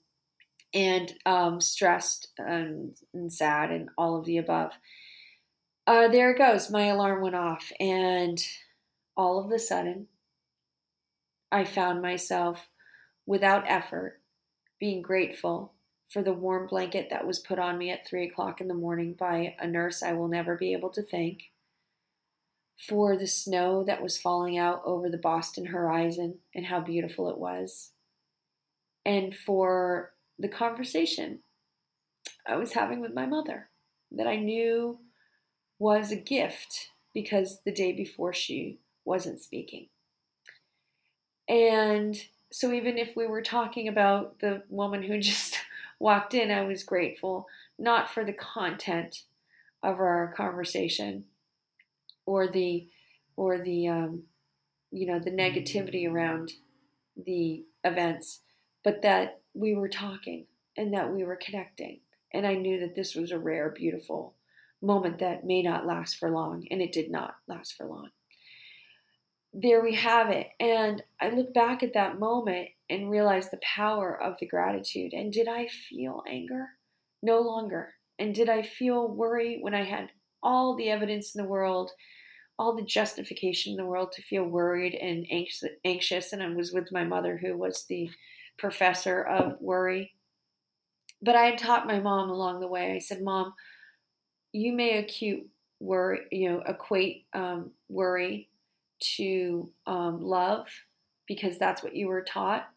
and 0.75 1.13
um, 1.27 1.61
stressed 1.61 2.29
and, 2.39 2.97
and, 3.13 3.33
sad 3.33 3.71
and 3.71 3.91
all 3.99 4.17
of 4.17 4.25
the 4.25 4.39
above. 4.39 4.73
Uh, 5.87 6.09
there 6.09 6.31
it 6.31 6.39
goes. 6.39 6.71
My 6.71 6.87
alarm 6.87 7.23
went 7.23 7.35
off, 7.35 7.71
and 7.79 8.43
all 9.17 9.45
of 9.45 9.51
a 9.51 9.59
sudden, 9.59 10.07
I 11.51 11.65
found 11.65 12.01
myself 12.01 12.69
without 13.27 13.65
effort 13.67 14.21
being 14.81 15.03
grateful 15.03 15.75
for 16.09 16.23
the 16.23 16.33
warm 16.33 16.67
blanket 16.67 17.09
that 17.11 17.27
was 17.27 17.39
put 17.39 17.59
on 17.59 17.79
me 17.79 17.91
at 17.91 18.07
three 18.07 18.27
o'clock 18.27 18.61
in 18.61 18.69
the 18.69 18.75
morning 18.75 19.15
by 19.19 19.55
a 19.59 19.67
nurse 19.67 20.03
I 20.03 20.13
will 20.13 20.29
never 20.29 20.57
be 20.57 20.73
able 20.73 20.91
to 20.91 21.03
thank, 21.03 21.51
for 22.89 23.17
the 23.17 23.27
snow 23.27 23.85
that 23.85 24.03
was 24.03 24.19
falling 24.19 24.59
out 24.59 24.83
over 24.85 25.09
the 25.09 25.19
Boston 25.19 25.67
horizon 25.67 26.39
and 26.55 26.67
how 26.67 26.81
beautiful 26.81 27.29
it 27.31 27.39
was 27.39 27.92
and 29.05 29.35
for 29.35 30.13
the 30.39 30.49
conversation 30.49 31.41
I 32.47 32.57
was 32.57 32.73
having 32.73 33.01
with 33.01 33.15
my 33.15 33.27
mother 33.27 33.69
that 34.11 34.27
I 34.27 34.37
knew 34.37 34.99
was 35.79 36.11
a 36.11 36.17
gift 36.17 36.91
because 37.15 37.61
the 37.65 37.73
day 37.73 37.93
before 37.93 38.33
she 38.33 38.79
wasn't 39.05 39.41
speaking. 39.41 39.89
And 41.49 42.17
so, 42.51 42.73
even 42.73 42.99
if 42.99 43.17
we 43.17 43.27
were 43.27 43.43
talking 43.43 43.89
about 43.89 44.39
the 44.41 44.63
woman 44.69 45.03
who 45.03 45.19
just 45.21 45.59
walked 45.99 46.35
in, 46.35 46.51
I 46.51 46.63
was 46.63 46.85
grateful 46.85 47.47
not 47.79 48.11
for 48.11 48.25
the 48.25 48.33
content 48.33 49.23
of 49.83 49.99
our 49.99 50.33
conversation 50.37 51.25
or 52.27 52.47
the 52.47 52.89
or 53.37 53.59
the 53.59 53.89
um, 53.89 54.23
you 54.91 55.07
know 55.07 55.19
the 55.19 55.31
negativity 55.31 56.11
around 56.11 56.53
the 57.17 57.65
events 57.85 58.41
but 58.85 59.03
that 59.03 59.41
we 59.55 59.75
were 59.75 59.89
talking 59.89 60.47
and 60.77 60.95
that 60.95 61.13
we 61.13 61.25
were 61.25 61.37
connecting. 61.37 62.01
And 62.33 62.47
I 62.47 62.55
knew 62.55 62.81
that 62.81 62.95
this 62.95 63.15
was 63.15 63.31
a 63.31 63.39
rare, 63.39 63.71
beautiful 63.77 64.35
moment 64.81 65.19
that 65.21 65.45
may 65.45 65.63
not 65.63 65.87
last 65.87 66.17
for 66.17 66.31
long, 66.31 66.67
and 66.71 66.81
it 66.81 66.93
did 66.93 67.11
not 67.11 67.35
last 67.47 67.75
for 67.75 67.87
long. 67.87 68.09
There 69.55 69.83
we 69.83 69.95
have 69.97 70.31
it. 70.31 70.49
And 70.59 71.03
I 71.21 71.29
look 71.29 71.53
back 71.53 71.83
at 71.83 71.93
that 71.93 72.19
moment 72.19 72.69
and 72.89 73.11
realize 73.11 73.51
the 73.51 73.61
power 73.63 74.21
of 74.21 74.37
the 74.41 74.47
gratitude. 74.47 75.13
And 75.13 75.31
did 75.31 75.47
I 75.47 75.69
feel 75.69 76.23
anger? 76.27 76.71
No 77.23 77.41
longer. 77.41 77.95
And 78.19 78.35
did 78.35 78.49
I 78.49 78.63
feel 78.63 79.09
worry 79.09 79.59
when 79.61 79.75
I 79.75 79.85
had 79.85 80.09
all 80.43 80.75
the 80.75 80.89
evidence 80.89 81.35
in 81.35 81.43
the 81.43 81.49
world, 81.49 81.91
all 82.59 82.75
the 82.75 82.83
justification 82.83 83.73
in 83.73 83.77
the 83.77 83.85
world 83.85 84.13
to 84.13 84.23
feel 84.23 84.45
worried 84.45 84.95
and 84.95 85.27
anxious? 85.85 86.33
And 86.33 86.43
I 86.43 86.49
was 86.49 86.73
with 86.73 86.91
my 86.91 87.05
mother, 87.05 87.37
who 87.37 87.57
was 87.57 87.85
the 87.89 88.09
professor 88.59 89.23
of 89.23 89.61
worry. 89.61 90.13
But 91.21 91.37
I 91.37 91.45
had 91.45 91.59
taught 91.59 91.87
my 91.87 92.01
mom 92.01 92.31
along 92.31 92.61
the 92.61 92.69
way. 92.69 92.93
I 92.93 92.99
said, 92.99 93.23
Mom, 93.23 93.55
you 94.53 94.73
may 94.73 94.99
acute 94.99 95.47
worry, 95.81 96.21
you 96.31 96.51
know, 96.51 96.63
equate 96.67 97.27
um, 97.33 97.71
worry 97.89 98.49
to 99.17 99.71
um, 99.87 100.21
love 100.23 100.67
because 101.27 101.59
that's 101.59 101.83
what 101.83 101.97
you 101.97 102.09
were 102.09 102.23
taught. 102.23 102.69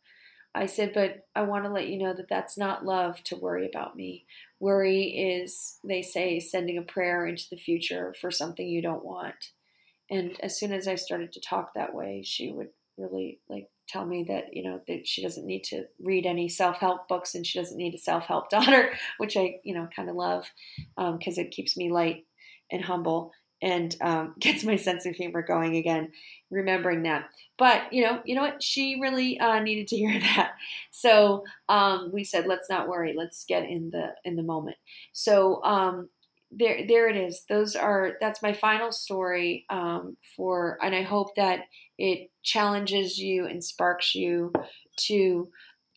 I 0.53 0.67
said, 0.67 0.93
but 0.93 1.27
I 1.35 1.41
want 1.41 1.65
to 1.65 1.69
let 1.71 1.89
you 1.89 1.99
know 1.99 2.13
that 2.13 2.29
that's 2.29 2.57
not 2.57 2.85
love 2.85 3.21
to 3.25 3.35
worry 3.35 3.67
about 3.67 3.97
me. 3.97 4.25
Worry 4.61 5.03
is, 5.03 5.79
they 5.83 6.01
say, 6.01 6.39
sending 6.39 6.77
a 6.77 6.81
prayer 6.81 7.27
into 7.27 7.43
the 7.51 7.57
future 7.57 8.15
for 8.21 8.31
something 8.31 8.65
you 8.65 8.81
don't 8.81 9.03
want. 9.03 9.51
And 10.09 10.37
as 10.41 10.57
soon 10.57 10.71
as 10.71 10.87
I 10.87 10.95
started 10.95 11.33
to 11.33 11.41
talk 11.41 11.73
that 11.73 11.93
way, 11.93 12.23
she 12.23 12.51
would 12.51 12.69
really 12.97 13.39
like 13.49 13.67
tell 13.87 14.05
me 14.05 14.25
that 14.27 14.45
you 14.53 14.63
know 14.63 14.81
that 14.87 15.07
she 15.07 15.21
doesn't 15.21 15.45
need 15.45 15.63
to 15.63 15.85
read 16.01 16.25
any 16.25 16.49
self-help 16.49 17.07
books 17.07 17.35
and 17.35 17.45
she 17.45 17.59
doesn't 17.59 17.77
need 17.77 17.93
a 17.93 17.99
self-help 17.99 18.49
daughter 18.51 18.91
which 19.17 19.37
i 19.37 19.55
you 19.63 19.73
know 19.73 19.87
kind 19.95 20.09
of 20.09 20.15
love 20.15 20.45
because 20.95 21.37
um, 21.37 21.45
it 21.45 21.51
keeps 21.51 21.77
me 21.77 21.91
light 21.91 22.25
and 22.71 22.83
humble 22.83 23.31
and 23.61 23.95
um, 24.01 24.35
gets 24.39 24.63
my 24.63 24.75
sense 24.75 25.05
of 25.05 25.15
humor 25.15 25.41
going 25.41 25.75
again 25.75 26.11
remembering 26.51 27.03
that. 27.03 27.25
But 27.57 27.91
you 27.91 28.03
know 28.03 28.21
you 28.25 28.35
know 28.35 28.41
what? 28.41 28.61
She 28.61 28.99
really 29.01 29.39
uh, 29.39 29.59
needed 29.59 29.87
to 29.89 29.97
hear 29.97 30.19
that. 30.19 30.53
So 30.91 31.43
um, 31.69 32.11
we 32.13 32.23
said 32.23 32.47
let's 32.47 32.69
not 32.69 32.87
worry. 32.87 33.13
Let's 33.17 33.45
get 33.45 33.63
in 33.63 33.89
the 33.91 34.13
in 34.23 34.35
the 34.35 34.43
moment. 34.43 34.77
So 35.13 35.63
um, 35.63 36.09
there 36.57 36.87
there 36.87 37.09
it 37.09 37.17
is. 37.17 37.43
Those 37.49 37.75
are 37.75 38.13
that's 38.21 38.41
my 38.41 38.53
final 38.53 38.91
story 38.91 39.65
um, 39.69 40.17
for 40.35 40.77
and 40.81 40.95
i 40.95 41.01
hope 41.01 41.35
that 41.35 41.61
it 41.97 42.31
challenges 42.43 43.17
you 43.17 43.45
and 43.45 43.63
sparks 43.63 44.15
you 44.15 44.51
to 44.97 45.49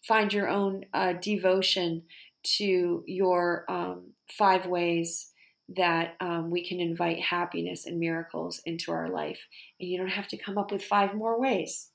find 0.06 0.32
your 0.32 0.48
own 0.48 0.84
uh, 0.94 1.14
devotion 1.20 2.02
to 2.42 3.04
your 3.06 3.64
um, 3.68 4.12
five 4.30 4.66
ways 4.66 5.30
that 5.76 6.14
um, 6.20 6.50
we 6.50 6.66
can 6.66 6.80
invite 6.80 7.20
happiness 7.20 7.84
and 7.84 7.98
miracles 7.98 8.62
into 8.64 8.90
our 8.90 9.10
life. 9.10 9.40
And 9.78 9.90
you 9.90 9.98
don't 9.98 10.08
have 10.08 10.28
to 10.28 10.38
come 10.38 10.56
up 10.56 10.72
with 10.72 10.82
five 10.82 11.14
more 11.14 11.38
ways. 11.38 11.90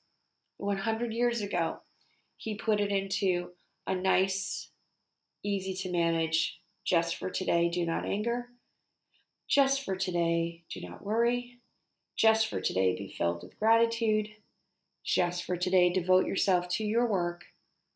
100 0.58 1.12
years 1.12 1.40
ago 1.40 1.78
he 2.36 2.54
put 2.54 2.80
it 2.80 2.90
into 2.90 3.50
a 3.86 3.94
nice 3.94 4.70
easy 5.42 5.74
to 5.74 5.90
manage 5.90 6.60
just 6.84 7.16
for 7.16 7.30
today. 7.30 7.68
Do 7.68 7.84
not 7.84 8.04
anger 8.04 8.46
just 9.48 9.84
for 9.84 9.96
today, 9.96 10.64
do 10.70 10.80
not 10.80 11.04
worry. 11.04 11.58
Just 12.16 12.48
for 12.48 12.60
today, 12.60 12.96
be 12.96 13.08
filled 13.08 13.42
with 13.42 13.58
gratitude. 13.58 14.28
Just 15.02 15.44
for 15.44 15.56
today, 15.56 15.92
devote 15.92 16.26
yourself 16.26 16.68
to 16.70 16.84
your 16.84 17.06
work. 17.06 17.44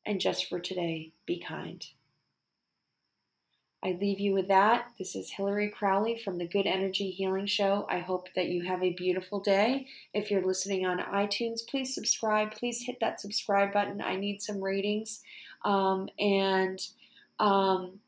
And 0.05 0.21
just 0.21 0.49
for 0.49 0.59
today, 0.59 1.13
be 1.27 1.39
kind. 1.39 1.85
I 3.85 3.97
leave 4.01 4.19
you 4.19 4.35
with 4.35 4.49
that. 4.49 4.87
This 4.99 5.15
is 5.15 5.31
Hillary 5.31 5.69
Crowley 5.69 6.21
from 6.25 6.37
the 6.37 6.49
Good 6.49 6.67
Energy 6.67 7.11
Healing 7.11 7.47
Show. 7.47 7.87
I 7.89 8.01
hope 8.01 8.27
that 8.35 8.49
you 8.49 8.65
have 8.65 8.83
a 8.83 8.93
beautiful 8.95 9.39
day. 9.39 9.87
If 10.13 10.33
you're 10.33 10.45
listening 10.45 10.85
on 10.85 10.99
iTunes, 10.99 11.61
please 11.65 11.95
subscribe. 11.95 12.51
Please 12.51 12.83
hit 12.83 12.99
that 13.01 13.21
subscribe 13.21 13.73
button. 13.73 14.03
I 14.03 14.17
need 14.17 14.43
some 14.43 14.61
ratings. 14.61 15.23
Um, 15.65 16.09
and 16.19 16.81
um, 17.39 18.01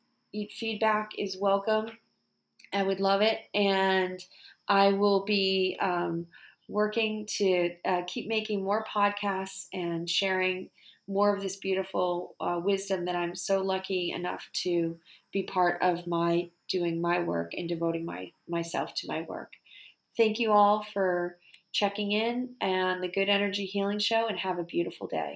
feedback 0.59 1.13
is 1.17 1.39
welcome. 1.39 1.91
I 2.73 2.83
would 2.83 3.01
love 3.01 3.23
it. 3.23 3.41
And 3.55 4.23
I 4.69 4.93
will 4.93 5.25
be 5.25 5.77
um, 5.81 6.27
working 6.69 7.27
to 7.39 7.71
uh, 7.85 8.03
keep 8.07 8.29
making 8.29 8.63
more 8.63 8.85
podcasts 8.85 9.67
and 9.73 10.09
sharing 10.09 10.71
more 11.09 11.35
of 11.35 11.43
this 11.43 11.57
beautiful 11.57 12.37
uh, 12.41 12.61
wisdom 12.63 13.05
that 13.07 13.17
I'm 13.17 13.35
so 13.35 13.61
lucky 13.63 14.13
enough 14.13 14.49
to 14.63 14.97
be 15.33 15.43
part 15.43 15.83
of 15.83 16.07
my 16.07 16.51
doing 16.69 17.01
my 17.01 17.19
work 17.21 17.51
and 17.57 17.69
devoting 17.69 18.05
my 18.05 18.31
myself 18.49 18.95
to 18.95 19.09
my 19.09 19.23
work. 19.23 19.53
Thank 20.17 20.39
you 20.39 20.53
all 20.53 20.87
for 20.93 21.37
checking 21.73 22.13
in 22.13 22.51
and 22.61 23.03
the 23.03 23.09
Good 23.09 23.29
Energy 23.29 23.65
Healing 23.65 23.99
Show, 23.99 24.27
and 24.29 24.39
have 24.39 24.59
a 24.59 24.65
beautiful 24.65 25.09
day. 25.09 25.35